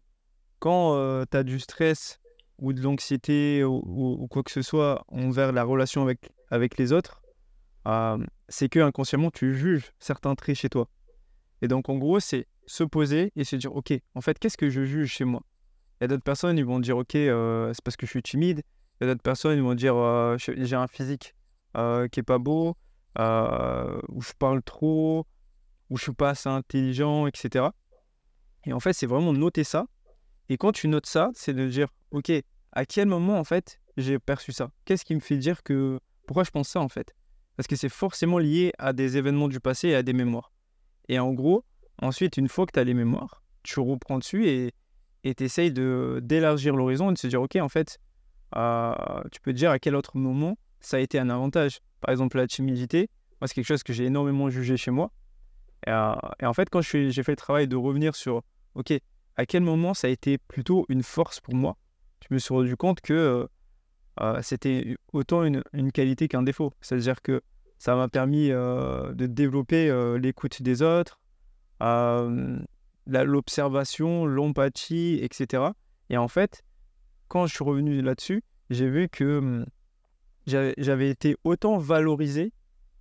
quand 0.59 1.25
tu 1.29 1.37
as 1.37 1.43
du 1.43 1.59
stress 1.59 2.19
ou 2.59 2.73
de 2.73 2.81
l'anxiété 2.81 3.63
ou, 3.63 3.81
ou, 3.85 4.27
quoi 4.27 4.43
que 4.43 4.51
ce 4.51 4.61
soit 4.61 5.03
envers 5.07 5.51
la 5.51 5.63
relation 5.63 6.03
avec, 6.03 6.31
avec 6.49 6.77
les 6.77 6.93
autres, 6.93 7.20
c'est 8.49 8.69
que 8.69 8.79
inconsciemment 8.79 9.31
tu 9.31 9.55
juges 9.55 9.91
certains 9.99 10.35
traits 10.35 10.55
chez 10.55 10.69
toi. 10.69 10.89
Et 11.61 11.67
donc 11.67 11.89
en 11.89 11.97
gros, 11.97 12.19
c'est 12.19 12.47
se 12.65 12.83
poser 12.83 13.31
et 13.35 13.43
se 13.43 13.55
dire 13.55 13.75
ok, 13.75 13.93
en 14.15 14.21
fait, 14.21 14.39
qu'est-ce 14.39 14.57
que 14.57 14.69
je 14.69 14.83
juge 14.83 15.11
chez 15.11 15.25
moi? 15.25 15.43
Il 15.99 16.03
y 16.03 16.05
a 16.05 16.07
d'autres 16.07 16.23
personnes, 16.23 16.57
ils 16.57 16.65
vont 16.65 16.79
dire 16.79 16.97
ok, 16.97 17.11
c'est 17.11 17.83
parce 17.83 17.95
que 17.97 18.05
je 18.05 18.11
suis 18.11 18.23
timide. 18.23 18.63
Il 18.99 19.05
y 19.05 19.09
a 19.09 19.13
d'autres 19.13 19.23
personnes, 19.23 19.57
ils 19.57 19.63
vont 19.63 19.75
dire 19.75 19.95
j'ai 20.37 20.75
un 20.75 20.87
physique 20.87 21.35
qui 21.73 22.19
est 22.19 22.25
pas 22.25 22.39
beau, 22.39 22.75
ou 23.17 24.21
je 24.21 24.33
parle 24.39 24.63
trop, 24.63 25.27
ou 25.89 25.97
je 25.97 26.03
suis 26.03 26.13
pas 26.13 26.29
assez 26.29 26.49
intelligent, 26.49 27.27
etc. 27.27 27.69
Et 28.65 28.73
en 28.73 28.79
fait, 28.79 28.93
c'est 28.93 29.07
vraiment 29.07 29.33
noter 29.33 29.63
ça. 29.63 29.85
Et 30.49 30.57
quand 30.57 30.71
tu 30.71 30.87
notes 30.87 31.07
ça, 31.07 31.29
c'est 31.33 31.53
de 31.53 31.67
dire 31.67 31.87
ok, 32.11 32.31
à 32.71 32.85
quel 32.85 33.07
moment 33.07 33.37
en 33.39 33.43
fait 33.43 33.79
j'ai 33.97 34.19
perçu 34.19 34.51
ça? 34.51 34.71
Qu'est-ce 34.85 35.05
qui 35.05 35.15
me 35.15 35.19
fait 35.19 35.37
dire 35.37 35.63
que 35.63 35.99
pourquoi 36.25 36.43
je 36.43 36.51
pense 36.51 36.69
ça 36.69 36.79
en 36.79 36.89
fait? 36.89 37.13
Parce 37.57 37.67
que 37.67 37.75
c'est 37.75 37.89
forcément 37.89 38.37
lié 38.37 38.71
à 38.77 38.93
des 38.93 39.17
événements 39.17 39.47
du 39.47 39.59
passé 39.59 39.89
et 39.89 39.95
à 39.95 40.03
des 40.03 40.13
mémoires. 40.13 40.51
Et 41.09 41.19
en 41.19 41.33
gros, 41.33 41.63
ensuite, 42.01 42.37
une 42.37 42.47
fois 42.47 42.65
que 42.65 42.71
tu 42.71 42.79
as 42.79 42.83
les 42.83 42.93
mémoires, 42.93 43.43
tu 43.63 43.79
reprends 43.79 44.17
dessus 44.17 44.47
et 44.47 44.73
tu 45.35 45.43
essayes 45.43 45.71
d'élargir 45.71 46.75
l'horizon 46.75 47.11
et 47.11 47.13
de 47.13 47.17
se 47.17 47.27
dire, 47.27 47.41
OK, 47.41 47.55
en 47.57 47.69
fait, 47.69 47.99
euh, 48.55 48.93
tu 49.31 49.39
peux 49.41 49.51
te 49.51 49.57
dire 49.57 49.71
à 49.71 49.79
quel 49.79 49.95
autre 49.95 50.17
moment 50.17 50.57
ça 50.79 50.97
a 50.97 50.99
été 50.99 51.19
un 51.19 51.29
avantage. 51.29 51.79
Par 52.01 52.11
exemple, 52.11 52.37
la 52.37 52.47
timidité, 52.47 53.09
c'est 53.45 53.53
quelque 53.53 53.65
chose 53.65 53.83
que 53.83 53.93
j'ai 53.93 54.05
énormément 54.05 54.49
jugé 54.49 54.77
chez 54.77 54.91
moi. 54.91 55.11
Et, 55.87 55.91
euh, 55.91 56.13
en 56.43 56.53
fait, 56.53 56.69
quand 56.69 56.81
j'ai 56.81 57.11
fait 57.11 57.31
le 57.31 57.37
travail 57.37 57.67
de 57.67 57.75
revenir 57.75 58.15
sur, 58.15 58.41
OK, 58.75 58.93
à 59.35 59.45
quel 59.45 59.63
moment 59.63 59.93
ça 59.93 60.07
a 60.07 60.09
été 60.09 60.37
plutôt 60.37 60.85
une 60.89 61.03
force 61.03 61.39
pour 61.39 61.55
moi, 61.55 61.77
je 62.27 62.33
me 62.33 62.39
suis 62.39 62.53
rendu 62.53 62.75
compte 62.75 63.01
que 63.01 63.47
euh, 64.19 64.41
c'était 64.41 64.97
autant 65.13 65.43
une, 65.43 65.63
qualité 65.93 66.27
qu'un 66.27 66.43
défaut. 66.43 66.73
C'est-à-dire 66.81 67.21
que 67.21 67.41
ça 67.77 67.95
m'a 67.95 68.09
permis 68.09 68.51
euh, 68.51 69.13
de 69.13 69.25
développer 69.25 69.89
euh, 69.89 70.17
l'écoute 70.17 70.61
des 70.61 70.81
autres, 70.81 71.19
l'observation, 73.07 74.25
l'empathie, 74.25 75.19
etc. 75.21 75.63
Et 76.09 76.17
en 76.17 76.27
fait, 76.27 76.63
quand 77.27 77.47
je 77.47 77.55
suis 77.55 77.63
revenu 77.63 78.01
là-dessus, 78.01 78.43
j'ai 78.69 78.89
vu 78.89 79.09
que 79.09 79.65
j'avais 80.45 81.09
été 81.09 81.35
autant 81.43 81.77
valorisé 81.77 82.51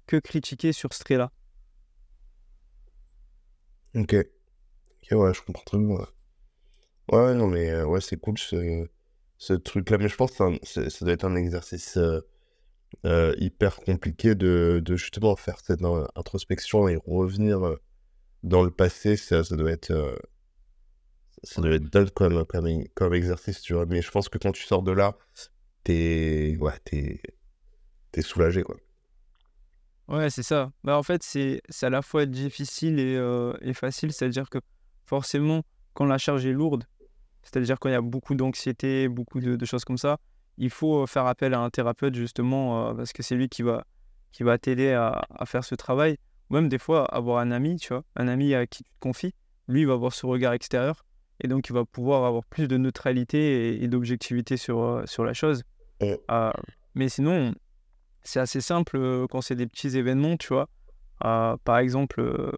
que 0.07 0.17
critiqué 0.17 0.73
sur 0.73 0.95
ce 0.95 1.01
trait-là. 1.01 1.31
Ok. 3.95 4.13
ouais, 4.13 5.35
je 5.35 5.43
comprends 5.43 5.65
très 5.65 5.79
bien. 5.79 5.97
Ouais, 7.13 7.35
non, 7.35 7.49
mais 7.49 7.83
ouais, 7.83 8.01
c'est 8.01 8.17
cool 8.17 8.39
ce 9.41 9.55
truc-là. 9.55 9.99
Mais 9.99 10.09
je 10.09 10.15
pense 10.15 10.31
que 10.33 10.45
ça 10.65 11.05
doit 11.05 11.15
être 11.15 11.25
un 11.25 11.35
exercice 11.35 11.97
euh, 11.97 12.21
euh, 13.07 13.35
hyper 13.39 13.77
compliqué 13.77 14.37
de, 14.37 14.83
justement 14.91 15.35
faire 15.35 15.59
cette 15.65 15.83
introspection 16.15 16.87
et 16.87 16.99
revenir 17.07 17.67
euh, 17.67 17.77
dans 18.45 18.63
le 18.63 18.71
passé. 18.71 19.17
Ça, 19.17 19.43
doit 19.51 19.73
être, 19.73 20.21
ça 21.43 21.63
doit 21.63 21.73
être 21.73 21.91
dingue 21.91 22.11
comme, 22.11 23.15
exercice, 23.15 23.63
tu 23.63 23.73
vois. 23.73 23.87
Mais 23.87 24.03
je 24.03 24.11
pense 24.11 24.29
que 24.29 24.39
quand 24.39 24.53
tu 24.53 24.63
sors 24.63 24.83
de 24.83 24.93
là, 24.93 25.17
t'es 25.85 26.57
ouais, 26.61 26.79
t'es, 26.85 28.23
soulagé, 28.23 28.63
quoi. 28.63 28.77
Ouais, 30.09 30.29
c'est 30.29 30.43
ça. 30.43 30.71
Bah, 30.85 30.99
en 30.99 31.03
fait, 31.03 31.23
c'est 31.23 31.63
à 31.83 31.89
la 31.91 32.03
fois 32.03 32.27
difficile 32.27 32.99
et 32.99 33.73
facile. 33.73 34.13
C'est-à-dire 34.13 34.51
que 34.51 34.59
forcément, 35.07 35.63
quand 35.95 36.05
la 36.05 36.19
charge 36.19 36.45
est 36.45 36.53
lourde, 36.53 36.85
c'est-à-dire 37.43 37.79
quand 37.79 37.89
il 37.89 37.93
y 37.93 37.97
a 37.97 38.01
beaucoup 38.01 38.35
d'anxiété, 38.35 39.09
beaucoup 39.09 39.41
de, 39.41 39.57
de 39.57 39.65
choses 39.65 39.85
comme 39.85 39.99
ça, 39.99 40.19
il 40.59 40.71
faut 40.71 41.03
euh, 41.03 41.07
faire 41.07 41.27
appel 41.27 41.55
à 41.55 41.61
un 41.61 41.71
thérapeute 41.71 42.15
justement 42.15 42.89
euh, 42.89 42.95
parce 42.95 43.13
que 43.13 43.23
c'est 43.23 43.35
lui 43.35 43.49
qui 43.49 43.63
va, 43.63 43.85
qui 44.33 44.43
va 44.43 44.59
t'aider 44.59 44.93
à, 44.93 45.27
à 45.31 45.47
faire 45.47 45.65
ce 45.65 45.75
travail. 45.75 46.19
Ou 46.51 46.55
même 46.55 46.69
des 46.69 46.79
fois, 46.79 47.05
avoir 47.07 47.39
un 47.39 47.51
ami, 47.51 47.77
tu 47.77 47.89
vois, 47.89 48.05
un 48.17 48.29
ami 48.29 48.55
à 48.55 48.67
qui 48.67 48.85
tu 48.85 48.91
te 48.91 48.99
confies, 49.01 49.35
lui 49.69 49.83
il 49.83 49.87
va 49.87 49.95
avoir 49.95 50.13
ce 50.13 50.27
regard 50.27 50.53
extérieur 50.53 51.05
et 51.41 51.49
donc 51.49 51.69
il 51.69 51.73
va 51.73 51.85
pouvoir 51.85 52.25
avoir 52.25 52.45
plus 52.45 52.69
de 52.69 52.77
neutralité 52.77 53.69
et, 53.75 53.85
et 53.85 53.89
d'objectivité 53.89 54.57
sur, 54.57 54.81
euh, 54.81 55.07
sur 55.07 55.25
la 55.25 55.33
chose. 55.33 55.63
Euh, 56.03 56.51
mais 56.95 57.09
sinon, 57.09 57.55
c'est 58.23 58.41
assez 58.41 58.61
simple 58.61 59.27
quand 59.31 59.41
c'est 59.41 59.55
des 59.55 59.67
petits 59.67 59.97
événements, 59.97 60.37
tu 60.37 60.49
vois. 60.49 60.69
Euh, 61.25 61.57
par 61.65 61.79
exemple, 61.79 62.53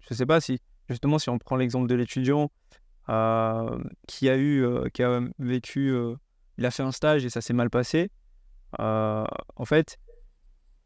je 0.00 0.14
sais 0.14 0.26
pas 0.26 0.40
si, 0.40 0.60
justement, 0.88 1.18
si 1.18 1.30
on 1.30 1.38
prend 1.38 1.56
l'exemple 1.56 1.88
de 1.88 1.94
l'étudiant 1.94 2.50
euh, 3.10 3.82
qui 4.06 4.28
a 4.28 4.36
eu, 4.36 4.64
euh, 4.64 4.88
qui 4.88 5.02
a 5.02 5.20
vécu, 5.40 5.90
euh, 5.90 6.14
il 6.58 6.66
a 6.66 6.70
fait 6.70 6.84
un 6.84 6.92
stage 6.92 7.24
et 7.24 7.30
ça 7.30 7.40
s'est 7.40 7.52
mal 7.52 7.68
passé. 7.68 8.10
en 8.78 9.64
fait, 9.64 9.98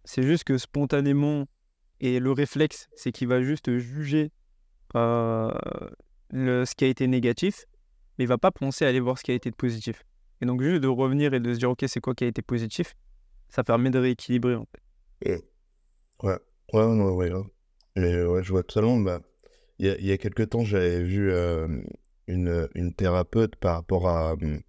c'est 0.05 0.23
juste 0.23 0.45
que 0.45 0.57
spontanément, 0.57 1.47
et 2.01 2.21
le 2.21 2.33
réflexe, 2.33 2.89
c'est 2.97 3.13
qu'il 3.13 3.29
va 3.29 3.43
juste 3.43 3.77
juger 3.79 4.33
le, 4.95 6.65
ce 6.65 6.75
qui 6.75 6.85
a 6.85 6.89
été 6.89 7.07
négatif, 7.07 7.67
mais 8.19 8.25
il 8.25 8.29
va 8.29 8.39
pas 8.39 8.51
penser 8.51 8.85
à 8.85 8.89
aller 8.89 9.01
voir 9.01 9.19
ce 9.19 9.25
qui 9.25 9.31
a 9.31 9.35
été 9.35 9.51
positif. 9.51 10.03
Et 10.41 10.47
donc, 10.47 10.63
juste 10.63 10.81
de 10.81 10.89
revenir 10.89 11.35
et 11.35 11.41
de 11.41 11.53
se 11.53 11.59
dire, 11.59 11.71
OK, 11.71 11.85
c'est 11.87 12.01
quoi 12.01 12.15
qui 12.15 12.25
a 12.25 12.27
été 12.27 12.43
positif, 12.43 12.95
ça 13.49 13.65
permet 13.65 13.91
de 13.91 13.99
rééquilibrer, 13.99 14.55
en 14.57 14.67
fait. 14.67 15.45
Ouais, 16.23 16.39
ouais, 16.73 17.11
ouais, 17.11 17.29
grave. 17.29 17.47
Mais 17.97 18.25
ouais, 18.25 18.43
je 18.43 18.51
vois 18.51 18.63
totalement. 18.63 18.99
Bah, 18.99 19.21
il 19.79 19.87
y 19.87 19.91
il 19.99 20.07
y 20.07 20.13
a 20.13 20.19
quelques 20.19 20.49
temps, 20.51 20.65
j'avais 20.65 21.03
vu 21.03 21.31
une, 22.27 22.69
une 22.75 22.95
thérapeute 22.95 23.57
par 23.57 23.75
rapport 23.77 24.09
à 24.09 24.33
hum, 24.35 24.61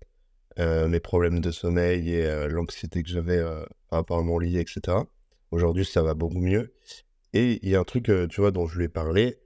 euh, 0.59 0.87
mes 0.87 0.99
problèmes 1.01 1.41
de 1.41 1.51
sommeil 1.51 2.13
et 2.13 2.25
euh, 2.25 2.47
l'anxiété 2.47 3.03
que 3.03 3.09
j'avais 3.09 3.37
euh, 3.37 3.65
par 3.89 3.99
rapport 3.99 4.19
à 4.19 4.23
mon 4.23 4.39
lit, 4.39 4.57
etc. 4.57 4.97
Aujourd'hui, 5.51 5.85
ça 5.85 6.01
va 6.01 6.13
beaucoup 6.13 6.39
mieux. 6.39 6.73
Et 7.33 7.59
il 7.61 7.69
y 7.69 7.75
a 7.75 7.79
un 7.81 7.83
truc, 7.83 8.09
euh, 8.09 8.27
tu 8.27 8.39
vois, 8.41 8.51
dont 8.51 8.65
je 8.67 8.77
lui 8.77 8.85
ai 8.85 8.89
parlé, 8.89 9.37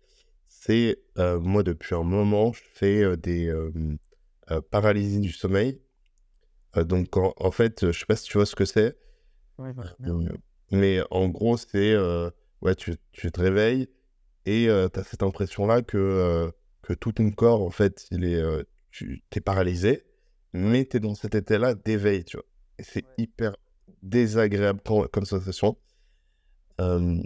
c'est 0.48 1.00
euh, 1.18 1.39
moi, 1.39 1.63
depuis 1.63 1.96
un 1.96 2.04
moment, 2.04 2.54
je 2.54 2.62
fais 2.74 3.04
euh, 3.04 3.16
des 3.18 3.48
euh, 3.48 3.72
euh, 4.51 4.62
paralysies 4.70 5.20
du 5.20 5.32
sommeil. 5.32 5.82
Euh, 6.78 6.84
donc, 6.84 7.18
en, 7.18 7.34
en 7.38 7.51
fait, 7.51 7.92
je 7.92 8.00
sais 8.00 8.06
pas 8.06 8.16
si 8.16 8.25
tu 8.25 8.38
vois 8.38 8.46
ce 8.46 8.56
que 8.56 8.66
c'est. 8.66 8.96
Ouais, 9.58 9.72
Euh, 10.06 10.30
Mais 10.72 11.00
en 11.10 11.28
gros, 11.30 11.58
c'est 11.58 11.94
euh, 11.94 12.30
ouais, 12.62 12.75
tu, 12.75 12.96
tu 13.12 13.32
te 13.32 13.42
réveilles 13.42 13.89
et 14.46 14.66
tu 14.66 15.00
as 15.00 15.04
cette 15.04 15.24
impression-là 15.24 15.82
que, 15.82 15.98
euh, 15.98 16.51
que 16.89 16.93
tout 16.96 17.12
ton 17.13 17.31
corps, 17.31 17.62
en 17.63 17.69
fait, 17.72 18.08
il 18.12 18.24
est, 18.25 18.36
euh, 18.41 18.63
tu 18.91 19.24
t'es 19.29 19.41
paralysé, 19.41 20.05
mais 20.53 20.86
tu 20.88 20.98
es 20.98 21.00
dans 21.00 21.15
cet 21.15 21.36
état-là 21.36 21.75
d'éveil, 21.75 22.24
tu 22.25 22.38
vois. 22.38 22.46
Et 22.79 22.84
c'est 22.84 23.05
Ouais. 23.05 23.13
hyper 23.19 23.55
désagréable 24.03 24.81
comme, 25.12 25.25
sensation. 25.25 25.77
Euh, 26.81 27.17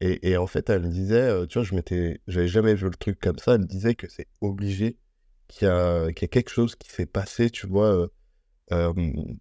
et, 0.00 0.30
et 0.30 0.36
en 0.36 0.46
fait, 0.46 0.68
elle 0.70 0.82
me 0.82 0.88
disait, 0.90 1.20
euh, 1.20 1.46
tu 1.46 1.58
vois, 1.58 1.64
je 1.66 1.74
m'étais, 1.74 2.20
j'avais 2.26 2.48
jamais 2.48 2.74
vu 2.74 2.84
le 2.86 2.94
truc 2.96 3.18
comme 3.20 3.38
ça. 3.38 3.54
Elle 3.54 3.62
me 3.62 3.66
disait 3.66 3.94
que 3.94 4.08
c'est 4.10 4.28
obligé 4.40 4.98
qu'il 5.48 5.66
y 5.68 5.70
a, 5.70 6.12
qu'il 6.12 6.22
y 6.22 6.26
a 6.26 6.28
quelque 6.28 6.50
chose 6.50 6.76
qui 6.76 6.90
s'est 6.90 7.06
passé, 7.06 7.50
tu 7.50 7.66
vois. 7.66 8.08
euh, 8.72 8.92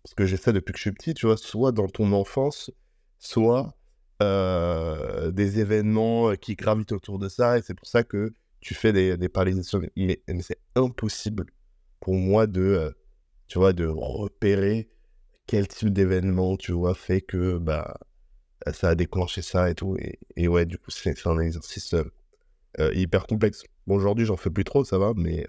parce 0.04 0.16
que 0.16 0.26
j'ai 0.26 0.38
ça 0.38 0.52
depuis 0.54 0.74
que 0.74 0.78
je 0.80 0.84
suis 0.84 0.92
petit, 0.94 1.14
tu 1.14 1.26
vois, 1.28 1.38
soit 1.38 1.72
dans 1.72 1.88
ton 1.88 2.12
enfance, 2.14 2.72
soit 3.20 3.76
euh, 4.24 5.32
des 5.32 5.60
événements 5.60 6.36
qui 6.36 6.56
gravitent 6.56 6.92
autour 6.94 7.20
de 7.20 7.30
ça, 7.30 7.58
et 7.58 7.62
c'est 7.64 7.74
pour 7.76 7.88
ça 7.88 8.04
que 8.04 8.34
tu 8.62 8.74
fais 8.76 8.94
des, 8.94 9.18
des 9.18 9.30
paralysations. 9.30 9.82
Mais, 9.98 10.22
c'est 10.42 10.60
impossible 10.76 11.48
pour 12.00 12.14
moi 12.16 12.48
de, 12.48 12.62
euh, 12.62 12.92
tu 13.48 13.58
vois, 13.60 13.74
de 13.74 13.86
repérer 13.86 14.90
quel 15.48 15.68
type 15.68 15.90
d'événement, 15.90 16.56
tu 16.58 16.72
vois, 16.72 16.96
fait 16.96 17.22
que 17.22 17.58
bah, 17.58 18.00
ça 18.72 18.90
a 18.90 18.96
déclenché 18.96 19.42
ça 19.42 19.70
et 19.70 19.76
tout. 19.76 19.98
Et, 20.38 20.48
ouais, 20.48 20.66
du 20.66 20.78
coup, 20.78 20.92
c'est 20.92 21.28
un 21.28 21.40
exercice 21.40 21.94
euh, 21.94 22.04
euh, 22.80 22.94
hyper 22.94 23.28
complexe. 23.28 23.64
Bon, 23.88 23.96
aujourd'hui, 23.96 24.26
j'en 24.26 24.38
fais 24.38 24.50
plus 24.50 24.64
trop, 24.64 24.84
ça 24.86 24.98
va, 24.98 25.14
mais, 25.16 25.46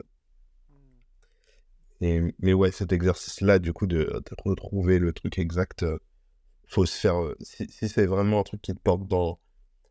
mais 2.00 2.52
ouais, 2.52 2.72
cet 2.72 2.92
exercice-là, 2.92 3.60
du 3.60 3.72
coup, 3.72 3.86
de, 3.86 4.04
de 4.04 4.36
retrouver 4.44 4.98
le 4.98 5.12
truc 5.12 5.38
exact, 5.38 5.84
euh, 5.84 5.98
faut 6.66 6.86
se 6.86 6.98
faire. 6.98 7.16
si 7.40 7.68
si 7.70 7.88
c'est 7.88 8.06
vraiment 8.06 8.40
un 8.40 8.42
truc 8.42 8.60
qui 8.62 8.74
te 8.74 8.80
porte 8.80 9.06
dans, 9.06 9.38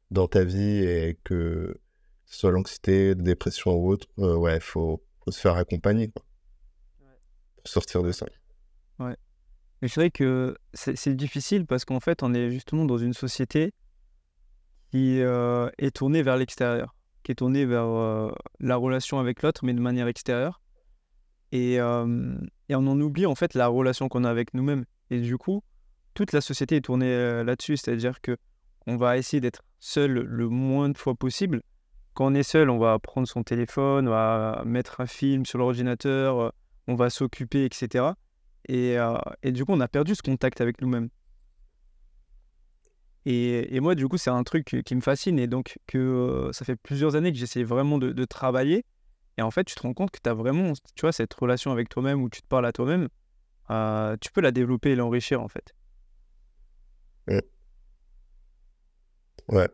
dans 0.09 0.27
ta 0.27 0.43
vie 0.43 0.83
et 0.83 1.17
que 1.23 1.79
soit 2.31 2.51
l'anxiété, 2.51 3.09
la 3.09 3.15
dépression 3.15 3.73
ou 3.73 3.89
autre, 3.89 4.07
euh, 4.19 4.35
ouais, 4.35 4.59
faut, 4.59 5.03
faut 5.23 5.31
se 5.31 5.39
faire 5.39 5.55
accompagner, 5.55 6.09
quoi, 6.09 6.23
Ouais. 7.01 7.17
pour 7.57 7.67
sortir 7.67 8.03
de 8.03 8.11
ça. 8.11 8.25
Mais 9.83 9.87
c'est 9.87 9.99
vrai 9.99 10.11
que 10.11 10.55
c'est 10.75 11.15
difficile 11.15 11.65
parce 11.65 11.85
qu'en 11.85 11.99
fait, 11.99 12.21
on 12.21 12.35
est 12.35 12.51
justement 12.51 12.85
dans 12.85 12.99
une 12.99 13.13
société 13.13 13.73
qui 14.91 15.19
euh, 15.21 15.71
est 15.79 15.89
tournée 15.95 16.21
vers 16.21 16.37
l'extérieur, 16.37 16.95
qui 17.23 17.31
est 17.31 17.35
tournée 17.35 17.65
vers 17.65 17.85
euh, 17.87 18.31
la 18.59 18.75
relation 18.75 19.17
avec 19.17 19.41
l'autre, 19.41 19.65
mais 19.65 19.73
de 19.73 19.79
manière 19.79 20.05
extérieure. 20.07 20.61
Et, 21.51 21.73
et 21.77 21.79
on 21.81 22.87
en 22.87 23.01
oublie 23.01 23.25
en 23.25 23.33
fait 23.33 23.55
la 23.55 23.67
relation 23.67 24.07
qu'on 24.07 24.23
a 24.23 24.29
avec 24.29 24.53
nous-mêmes. 24.53 24.85
Et 25.09 25.19
du 25.19 25.35
coup, 25.37 25.63
toute 26.13 26.31
la 26.31 26.41
société 26.41 26.75
est 26.75 26.81
tournée 26.81 27.43
là-dessus, 27.43 27.75
c'est-à-dire 27.75 28.21
que 28.21 28.37
on 28.85 28.97
va 28.97 29.17
essayer 29.17 29.41
d'être 29.41 29.63
seul 29.79 30.11
le 30.11 30.47
moins 30.47 30.89
de 30.89 30.97
fois 30.97 31.15
possible. 31.15 31.63
Quand 32.13 32.25
on 32.25 32.33
est 32.33 32.43
seul, 32.43 32.69
on 32.69 32.77
va 32.77 32.99
prendre 32.99 33.27
son 33.27 33.43
téléphone, 33.43 34.07
on 34.07 34.11
va 34.11 34.63
mettre 34.65 34.99
un 34.99 35.05
film 35.05 35.45
sur 35.45 35.59
l'ordinateur, 35.59 36.39
euh, 36.39 36.49
on 36.87 36.95
va 36.95 37.09
s'occuper, 37.09 37.63
etc. 37.65 38.15
Et, 38.67 38.97
euh, 38.99 39.17
et 39.43 39.51
du 39.51 39.63
coup, 39.65 39.71
on 39.73 39.79
a 39.79 39.87
perdu 39.87 40.13
ce 40.15 40.21
contact 40.21 40.59
avec 40.59 40.81
nous-mêmes. 40.81 41.09
Et, 43.25 43.75
et 43.75 43.79
moi, 43.79 43.95
du 43.95 44.07
coup, 44.07 44.17
c'est 44.17 44.29
un 44.31 44.43
truc 44.43 44.81
qui 44.83 44.95
me 44.95 45.01
fascine 45.01 45.39
et 45.39 45.47
donc 45.47 45.77
que 45.87 45.97
euh, 45.97 46.51
ça 46.51 46.65
fait 46.65 46.75
plusieurs 46.75 47.15
années 47.15 47.31
que 47.31 47.37
j'essaie 47.37 47.63
vraiment 47.63 47.97
de, 47.97 48.11
de 48.11 48.25
travailler. 48.25 48.83
Et 49.37 49.41
en 49.41 49.51
fait, 49.51 49.63
tu 49.63 49.75
te 49.75 49.81
rends 49.81 49.93
compte 49.93 50.11
que 50.11 50.19
tu 50.21 50.29
as 50.29 50.33
vraiment, 50.33 50.73
tu 50.95 51.01
vois, 51.01 51.11
cette 51.13 51.33
relation 51.33 51.71
avec 51.71 51.87
toi-même 51.87 52.21
où 52.21 52.29
tu 52.29 52.41
te 52.41 52.47
parles 52.47 52.65
à 52.65 52.71
toi-même, 52.73 53.07
tu 54.19 54.31
peux 54.33 54.41
la 54.41 54.51
développer 54.51 54.91
et 54.91 54.95
l'enrichir 54.95 55.41
en 55.41 55.47
fait. 55.47 55.73
Ouais, 57.27 57.43
ouais, 59.47 59.69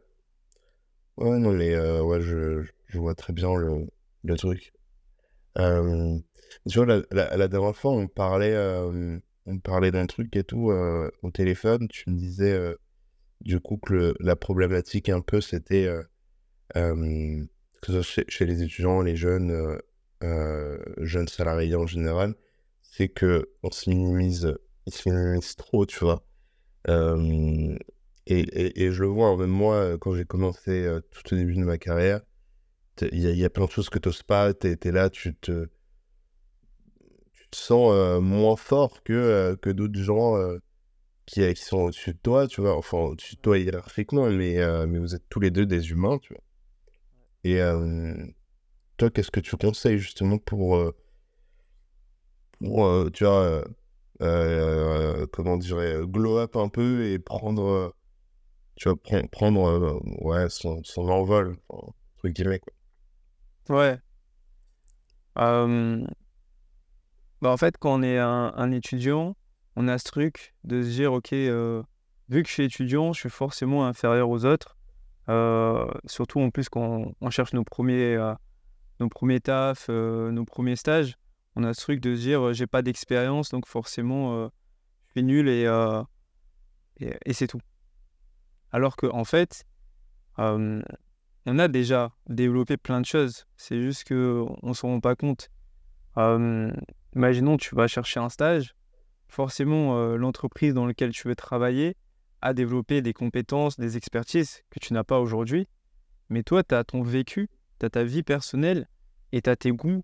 non, 1.39 1.51
mais 1.53 1.75
euh, 1.75 2.01
ouais, 2.01 2.21
je, 2.21 2.63
je 2.87 2.97
vois 2.97 3.13
très 3.13 3.31
bien 3.33 3.53
le, 3.55 3.87
le 4.23 4.35
truc. 4.37 4.73
Tu 6.69 6.77
vois, 6.79 6.85
la, 7.11 7.35
la, 7.37 7.47
dernière 7.47 7.75
fois, 7.75 7.91
on 7.91 8.07
parlait, 8.07 8.53
on 9.45 9.59
parlait 9.59 9.91
d'un 9.91 10.05
truc 10.05 10.35
et 10.35 10.43
tout 10.43 10.71
euh, 10.71 11.09
au 11.23 11.31
téléphone. 11.31 11.87
Tu 11.87 12.09
me 12.09 12.15
disais, 12.17 12.51
euh, 12.53 12.75
du 13.41 13.59
coup, 13.61 13.77
que 13.77 13.93
le- 13.93 14.15
la 14.21 14.35
problématique 14.35 15.09
un 15.09 15.21
peu, 15.21 15.41
c'était 15.41 15.87
que 17.81 18.01
chez, 18.01 18.45
les 18.45 18.63
étudiants, 18.63 19.01
les 19.01 19.15
jeunes, 19.15 19.79
jeunes 20.99 21.27
salariés 21.27 21.75
en 21.75 21.87
général, 21.87 22.35
c'est 22.81 23.09
que 23.09 23.49
on 23.63 23.71
se 23.71 23.89
minimise, 23.89 24.53
ils 24.85 24.93
se 24.93 25.09
minimisent 25.09 25.55
trop, 25.55 25.85
tu 25.85 25.99
vois. 25.99 26.23
Et, 28.29 28.91
je 28.91 29.01
le 29.01 29.07
vois, 29.07 29.27
hein, 29.29 29.37
même 29.37 29.49
moi, 29.49 29.75
euh, 29.75 29.97
quand 29.97 30.13
j'ai 30.13 30.25
commencé 30.25 30.85
euh, 30.85 30.99
tout 31.11 31.33
au 31.33 31.37
début 31.37 31.55
de 31.55 31.63
ma 31.63 31.77
carrière, 31.77 32.21
il 33.01 33.19
y, 33.19 33.45
a- 33.45 33.49
plein 33.49 33.65
de 33.65 33.71
choses 33.71 33.89
que 33.89 33.99
tu 33.99 34.09
n'oses 34.09 34.23
pas, 34.23 34.53
tu 34.53 34.67
es, 34.67 34.91
là, 34.91 35.09
tu 35.09 35.33
te, 35.35 35.67
tu 37.31 37.47
te 37.49 37.55
sens 37.55 37.91
euh, 37.93 38.19
moins 38.19 38.57
fort 38.57 39.01
que, 39.03 39.55
que 39.61 39.69
d'autres 39.69 39.99
gens 39.99 40.35
qui, 41.25 41.53
qui 41.53 41.61
sont 41.63 41.77
au-dessus 41.83 42.13
de 42.13 42.19
toi, 42.21 42.47
tu 42.47 42.61
vois. 42.61 42.75
Enfin, 42.75 42.97
au-dessus 42.97 43.35
de 43.35 43.41
toi 43.41 43.57
hiérarchiquement, 43.57 44.29
mais, 44.29 44.57
mais 44.87 44.99
vous 44.99 45.15
êtes 45.15 45.23
tous 45.29 45.39
les 45.39 45.51
deux 45.51 45.65
des 45.65 45.91
humains, 45.91 46.17
tu 46.17 46.33
vois. 46.33 46.43
Et 47.43 47.59
toi, 48.97 49.09
qu'est-ce 49.11 49.31
que 49.31 49.39
tu 49.39 49.55
conseilles 49.57 49.99
justement 49.99 50.37
pour, 50.39 50.81
pour 52.59 53.11
tu 53.13 53.23
vois, 53.25 53.63
comment 54.19 55.57
dirais 55.57 55.99
glow 56.03 56.39
up 56.39 56.55
un 56.55 56.69
peu 56.69 57.05
et 57.05 57.19
prendre, 57.19 57.93
tu 58.77 58.89
pre- 58.89 59.27
prendre 59.29 59.67
euh, 59.67 59.99
ouais, 60.21 60.49
son, 60.49 60.81
envol, 60.97 61.57
entre 61.69 62.29
guillemets, 62.29 62.59
quoi. 62.59 62.73
Ouais. 63.69 63.99
bah, 65.35 65.67
en 67.51 67.57
fait, 67.57 67.77
quand 67.77 67.99
on 67.99 68.03
est 68.03 68.17
un, 68.17 68.71
étudiant, 68.71 69.35
on 69.75 69.87
a 69.87 69.97
ce 69.97 70.05
truc 70.05 70.55
de 70.63 70.81
se 70.83 70.89
dire, 70.89 71.11
OK, 71.11 71.31
vu 71.31 72.43
que 72.43 72.47
je 72.47 72.53
suis 72.53 72.63
étudiant, 72.63 73.13
je 73.13 73.19
suis 73.19 73.29
forcément 73.29 73.85
inférieur 73.85 74.29
aux 74.29 74.45
autres. 74.45 74.77
surtout 76.05 76.39
en 76.39 76.49
plus 76.49 76.69
quand 76.69 77.11
on 77.19 77.29
cherche 77.29 77.53
nos 77.53 77.65
premiers, 77.65 78.17
nos 78.99 79.09
premiers 79.09 79.41
tafs, 79.41 79.89
nos 79.89 80.45
premiers 80.45 80.77
stages, 80.77 81.17
on 81.55 81.63
a 81.63 81.73
ce 81.73 81.81
truc 81.81 81.99
de 81.99 82.15
se 82.15 82.21
dire, 82.21 82.53
j'ai 82.53 82.67
pas 82.67 82.81
d'expérience, 82.81 83.49
donc 83.49 83.67
forcément, 83.67 84.49
je 85.07 85.11
suis 85.11 85.23
nul 85.23 85.49
et, 85.49 85.65
et, 86.99 87.33
c'est 87.33 87.47
tout. 87.47 87.59
Alors 88.71 88.95
qu'en 88.95 89.17
en 89.17 89.23
fait, 89.23 89.65
on 90.37 90.83
a 91.45 91.67
déjà 91.67 92.11
développé 92.27 92.77
plein 92.77 93.01
de 93.01 93.05
choses. 93.05 93.45
C'est 93.55 93.81
juste 93.81 94.07
qu'on 94.07 94.57
ne 94.61 94.73
s'en 94.73 94.89
rend 94.89 94.99
pas 94.99 95.15
compte. 95.15 95.49
imaginons, 97.15 97.57
tu 97.57 97.75
vas 97.75 97.87
chercher 97.87 98.19
un 98.19 98.29
stage. 98.29 98.75
Forcément, 99.29 100.15
l'entreprise 100.15 100.73
dans 100.73 100.85
laquelle 100.85 101.11
tu 101.11 101.27
veux 101.27 101.35
travailler 101.35 101.95
a 102.41 102.53
développé 102.53 103.01
des 103.01 103.13
compétences, 103.13 103.79
des 103.79 103.97
expertises 103.97 104.61
que 104.69 104.79
tu 104.79 104.93
n'as 104.93 105.03
pas 105.03 105.19
aujourd'hui. 105.19 105.67
Mais 106.29 106.43
toi, 106.43 106.63
tu 106.63 106.75
as 106.75 106.83
ton 106.83 107.01
vécu, 107.01 107.49
tu 107.79 107.85
as 107.85 107.89
ta 107.89 108.03
vie 108.03 108.23
personnelle 108.23 108.87
et 109.31 109.41
tu 109.41 109.49
as 109.49 109.55
tes 109.55 109.71
goûts 109.71 110.03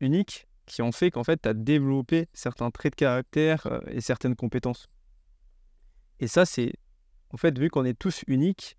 uniques 0.00 0.48
qui 0.66 0.82
ont 0.82 0.92
fait 0.92 1.10
qu'en 1.10 1.22
fait, 1.22 1.40
tu 1.40 1.48
as 1.48 1.54
développé 1.54 2.28
certains 2.32 2.70
traits 2.70 2.94
de 2.94 2.96
caractère 2.96 3.80
et 3.88 4.00
certaines 4.00 4.34
compétences. 4.34 4.88
Et 6.18 6.26
ça, 6.26 6.44
c'est, 6.44 6.72
en 7.30 7.36
fait, 7.36 7.58
vu 7.58 7.70
qu'on 7.70 7.84
est 7.84 7.98
tous 7.98 8.22
uniques, 8.26 8.76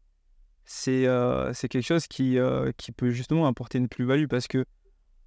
c'est 0.66 1.08
c'est 1.54 1.68
quelque 1.70 1.86
chose 1.86 2.08
qui, 2.08 2.38
qui 2.78 2.92
peut 2.92 3.10
justement 3.10 3.48
apporter 3.48 3.78
une 3.78 3.88
plus-value 3.88 4.28
parce 4.28 4.48
que 4.48 4.66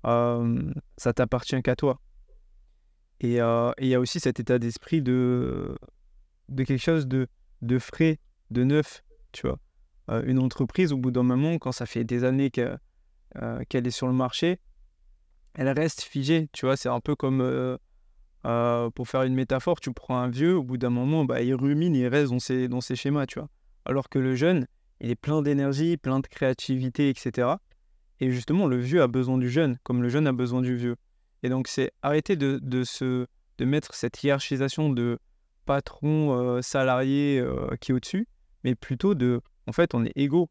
ça 0.05 1.13
t'appartient 1.13 1.61
qu'à 1.63 1.77
toi. 1.77 2.01
Et 3.21 3.39
il 3.39 3.87
y 3.87 3.95
a 3.95 4.01
aussi 4.01 4.21
cet 4.21 4.41
état 4.41 4.59
d'esprit 4.59 5.03
de, 5.03 5.77
de 6.49 6.65
quelque 6.65 6.83
chose 6.83 7.07
de, 7.07 7.29
de 7.63 7.79
frais, 7.79 8.19
de 8.51 8.65
neuf, 8.65 9.03
tu 9.33 9.47
vois. 9.47 9.59
une 10.25 10.39
entreprise, 10.39 10.93
au 10.93 10.97
bout 10.97 11.11
d'un 11.11 11.23
moment, 11.23 11.59
quand 11.59 11.73
ça 11.73 11.87
fait 11.87 12.05
des 12.05 12.25
années 12.25 12.51
qu'elle 12.51 12.79
est 13.87 13.91
sur 13.91 14.07
le 14.07 14.15
marché, 14.15 14.59
elle 15.55 15.69
reste 15.69 16.03
figée, 16.03 16.49
tu 16.53 16.67
vois. 16.67 16.77
C'est 16.77 16.89
un 16.89 17.01
peu 17.01 17.17
comme 17.17 17.41
euh, 17.41 17.77
pour 18.43 19.09
faire 19.09 19.23
une 19.23 19.35
métaphore, 19.35 19.81
tu 19.81 19.93
prends 19.93 20.19
un 20.19 20.29
vieux, 20.29 20.57
au 20.57 20.63
bout 20.63 20.79
d'un 20.79 20.91
moment, 20.91 21.25
bah, 21.25 21.43
il 21.43 21.55
rumine, 21.55 21.95
il 21.95 22.07
reste 22.07 22.31
dans 22.31 22.39
ses, 22.39 22.69
dans 22.69 22.81
ses 22.81 22.97
schémas, 22.97 23.27
tu 23.27 23.39
vois. 23.39 23.49
Alors 23.85 24.09
que 24.09 24.19
le 24.19 24.35
jeune, 24.35 24.67
il 25.01 25.11
est 25.11 25.17
plein 25.17 25.43
d'énergie, 25.43 25.97
plein 25.97 26.21
de 26.21 26.27
créativité, 26.27 27.09
etc. 27.09 27.49
Et 28.21 28.31
justement, 28.31 28.67
le 28.67 28.77
vieux 28.77 29.03
a 29.03 29.09
besoin 29.09 29.39
du 29.39 29.51
jeune, 29.51 29.79
comme 29.83 30.03
le 30.03 30.09
jeune 30.09 30.27
a 30.27 30.33
besoin 30.33 30.61
du 30.61 30.77
vieux. 30.77 30.97
Et 31.43 31.49
donc, 31.49 31.69
c'est 31.69 31.91
arrêter 32.03 32.37
de, 32.37 32.59
de, 32.63 32.85
se, 32.85 33.27
de 33.59 33.65
mettre 33.65 33.95
cette 33.95 34.23
hiérarchisation 34.23 34.91
de 34.91 35.19
patron, 35.65 36.39
euh, 36.39 36.63
salarié 36.63 37.39
euh, 37.39 37.77
qui 37.81 37.93
est 37.93 37.95
au-dessus, 37.95 38.27
mais 38.65 38.75
plutôt 38.75 39.15
de, 39.15 39.41
en 39.67 39.73
fait, 39.73 39.95
on 39.95 40.05
est 40.05 40.13
égaux 40.17 40.51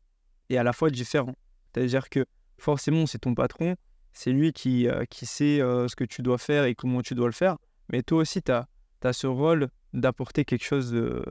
et 0.50 0.58
à 0.58 0.63
la 0.63 0.74
fois 0.74 0.89
différents. 0.89 1.36
C'est-à-dire 1.72 2.10
que 2.10 2.25
forcément, 2.58 3.05
c'est 3.05 3.19
ton 3.19 3.36
patron, 3.36 3.75
c'est 4.13 4.31
lui 4.31 4.51
qui, 4.51 4.88
qui 5.12 5.25
sait 5.27 5.60
ce 5.60 5.96
que 5.96 6.03
tu 6.03 6.24
dois 6.24 6.39
faire 6.39 6.65
et 6.65 6.74
comment 6.74 7.03
tu 7.03 7.13
dois 7.13 7.27
le 7.27 7.34
faire. 7.34 7.58
Mais 7.89 8.03
toi 8.03 8.19
aussi, 8.19 8.41
tu 8.41 8.51
as, 8.51 8.67
ce 9.13 9.27
rôle 9.27 9.69
d'apporter 9.93 10.46
quelque 10.46 10.63
chose 10.63 10.91
de, 10.91 11.24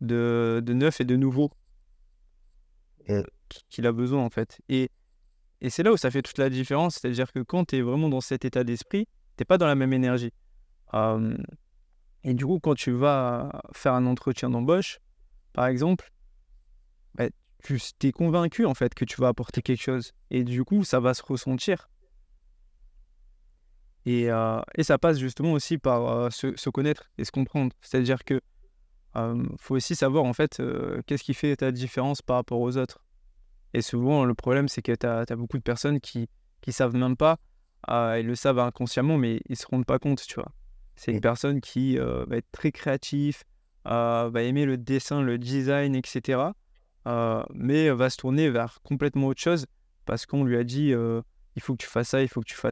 de, 0.00 0.72
neuf 0.72 1.00
et 1.00 1.04
de 1.04 1.16
nouveau 1.16 1.50
qu'il 3.68 3.86
a 3.86 3.92
besoin, 3.92 4.24
en 4.24 4.30
fait. 4.30 4.60
Et, 4.68 4.90
et 5.60 5.70
c'est 5.70 5.82
là 5.82 5.92
où 5.92 5.96
ça 5.96 6.10
fait 6.10 6.22
toute 6.22 6.38
la 6.38 6.50
différence. 6.50 6.96
C'est-à-dire 6.96 7.32
que 7.32 7.40
quand 7.40 7.66
tu 7.66 7.76
es 7.76 7.82
vraiment 7.82 8.08
dans 8.08 8.20
cet 8.20 8.44
état 8.44 8.62
d'esprit, 8.62 9.08
tu 9.36 9.44
pas 9.44 9.58
dans 9.58 9.66
la 9.66 9.74
même 9.74 9.92
énergie. 9.92 10.32
et 12.24 12.34
du 12.34 12.46
coup, 12.46 12.60
quand 12.60 12.74
tu 12.74 12.92
vas 12.92 13.62
faire 13.72 13.94
un 13.94 14.06
entretien 14.06 14.50
d'embauche, 14.50 15.00
par 15.52 15.66
exemple, 15.66 16.12
bah, 17.14 17.26
tu 17.62 17.78
es 18.02 18.12
convaincu 18.12 18.64
en 18.64 18.74
fait 18.74 18.94
que 18.94 19.04
tu 19.04 19.20
vas 19.20 19.28
apporter 19.28 19.62
quelque 19.62 19.82
chose. 19.82 20.12
Et 20.30 20.44
du 20.44 20.64
coup, 20.64 20.84
ça 20.84 21.00
va 21.00 21.14
se 21.14 21.22
ressentir. 21.22 21.88
Et, 24.06 24.28
et, 24.76 24.82
ça 24.82 24.98
passe 24.98 25.18
justement 25.18 25.52
aussi 25.52 25.78
par 25.78 26.32
se, 26.32 26.70
connaître 26.70 27.10
et 27.18 27.24
se 27.24 27.30
comprendre. 27.30 27.74
C'est-à-dire 27.80 28.24
que 28.24 28.40
faut 29.58 29.74
aussi 29.76 29.94
savoir 29.94 30.24
en 30.24 30.32
fait 30.32 30.62
qu'est-ce 31.06 31.22
qui 31.22 31.34
fait 31.34 31.56
ta 31.56 31.70
différence 31.72 32.22
par 32.22 32.36
rapport 32.36 32.60
aux 32.60 32.76
autres. 32.76 33.04
Et 33.74 33.82
souvent, 33.82 34.24
le 34.24 34.34
problème, 34.34 34.68
c'est 34.68 34.82
que 34.82 34.92
tu 34.92 35.06
as, 35.06 35.36
beaucoup 35.36 35.58
de 35.58 35.62
personnes 35.62 36.00
qui 36.00 36.28
ne 36.66 36.72
savent 36.72 36.96
même 36.96 37.16
pas, 37.16 37.38
ils 37.88 38.26
le 38.26 38.34
savent 38.34 38.58
inconsciemment, 38.58 39.18
mais 39.18 39.40
ils 39.46 39.52
ne 39.52 39.56
se 39.56 39.66
rendent 39.66 39.86
pas 39.86 39.98
compte, 39.98 40.22
tu 40.26 40.34
vois. 40.34 40.52
C'est 40.96 41.12
une 41.12 41.20
personne 41.20 41.60
qui 41.60 41.96
va 41.96 42.36
être 42.36 42.50
très 42.52 42.72
créatif, 42.72 43.44
va 43.84 44.30
aimer 44.42 44.64
le 44.64 44.76
dessin, 44.76 45.22
le 45.22 45.38
design, 45.38 45.94
etc. 45.94 46.52
mais 47.54 47.90
va 47.90 48.10
se 48.10 48.16
tourner 48.16 48.50
vers 48.50 48.80
complètement 48.82 49.28
autre 49.28 49.40
chose 49.40 49.66
parce 50.04 50.26
qu'on 50.26 50.44
lui 50.44 50.56
a 50.56 50.64
dit 50.64 50.92
il 51.56 51.62
faut 51.62 51.72
que 51.74 51.82
tu 51.82 51.88
fasses 51.88 52.08
ça, 52.10 52.22
il 52.22 52.28
faut 52.28 52.40
que 52.40 52.48
tu 52.48 52.54
fasses 52.54 52.68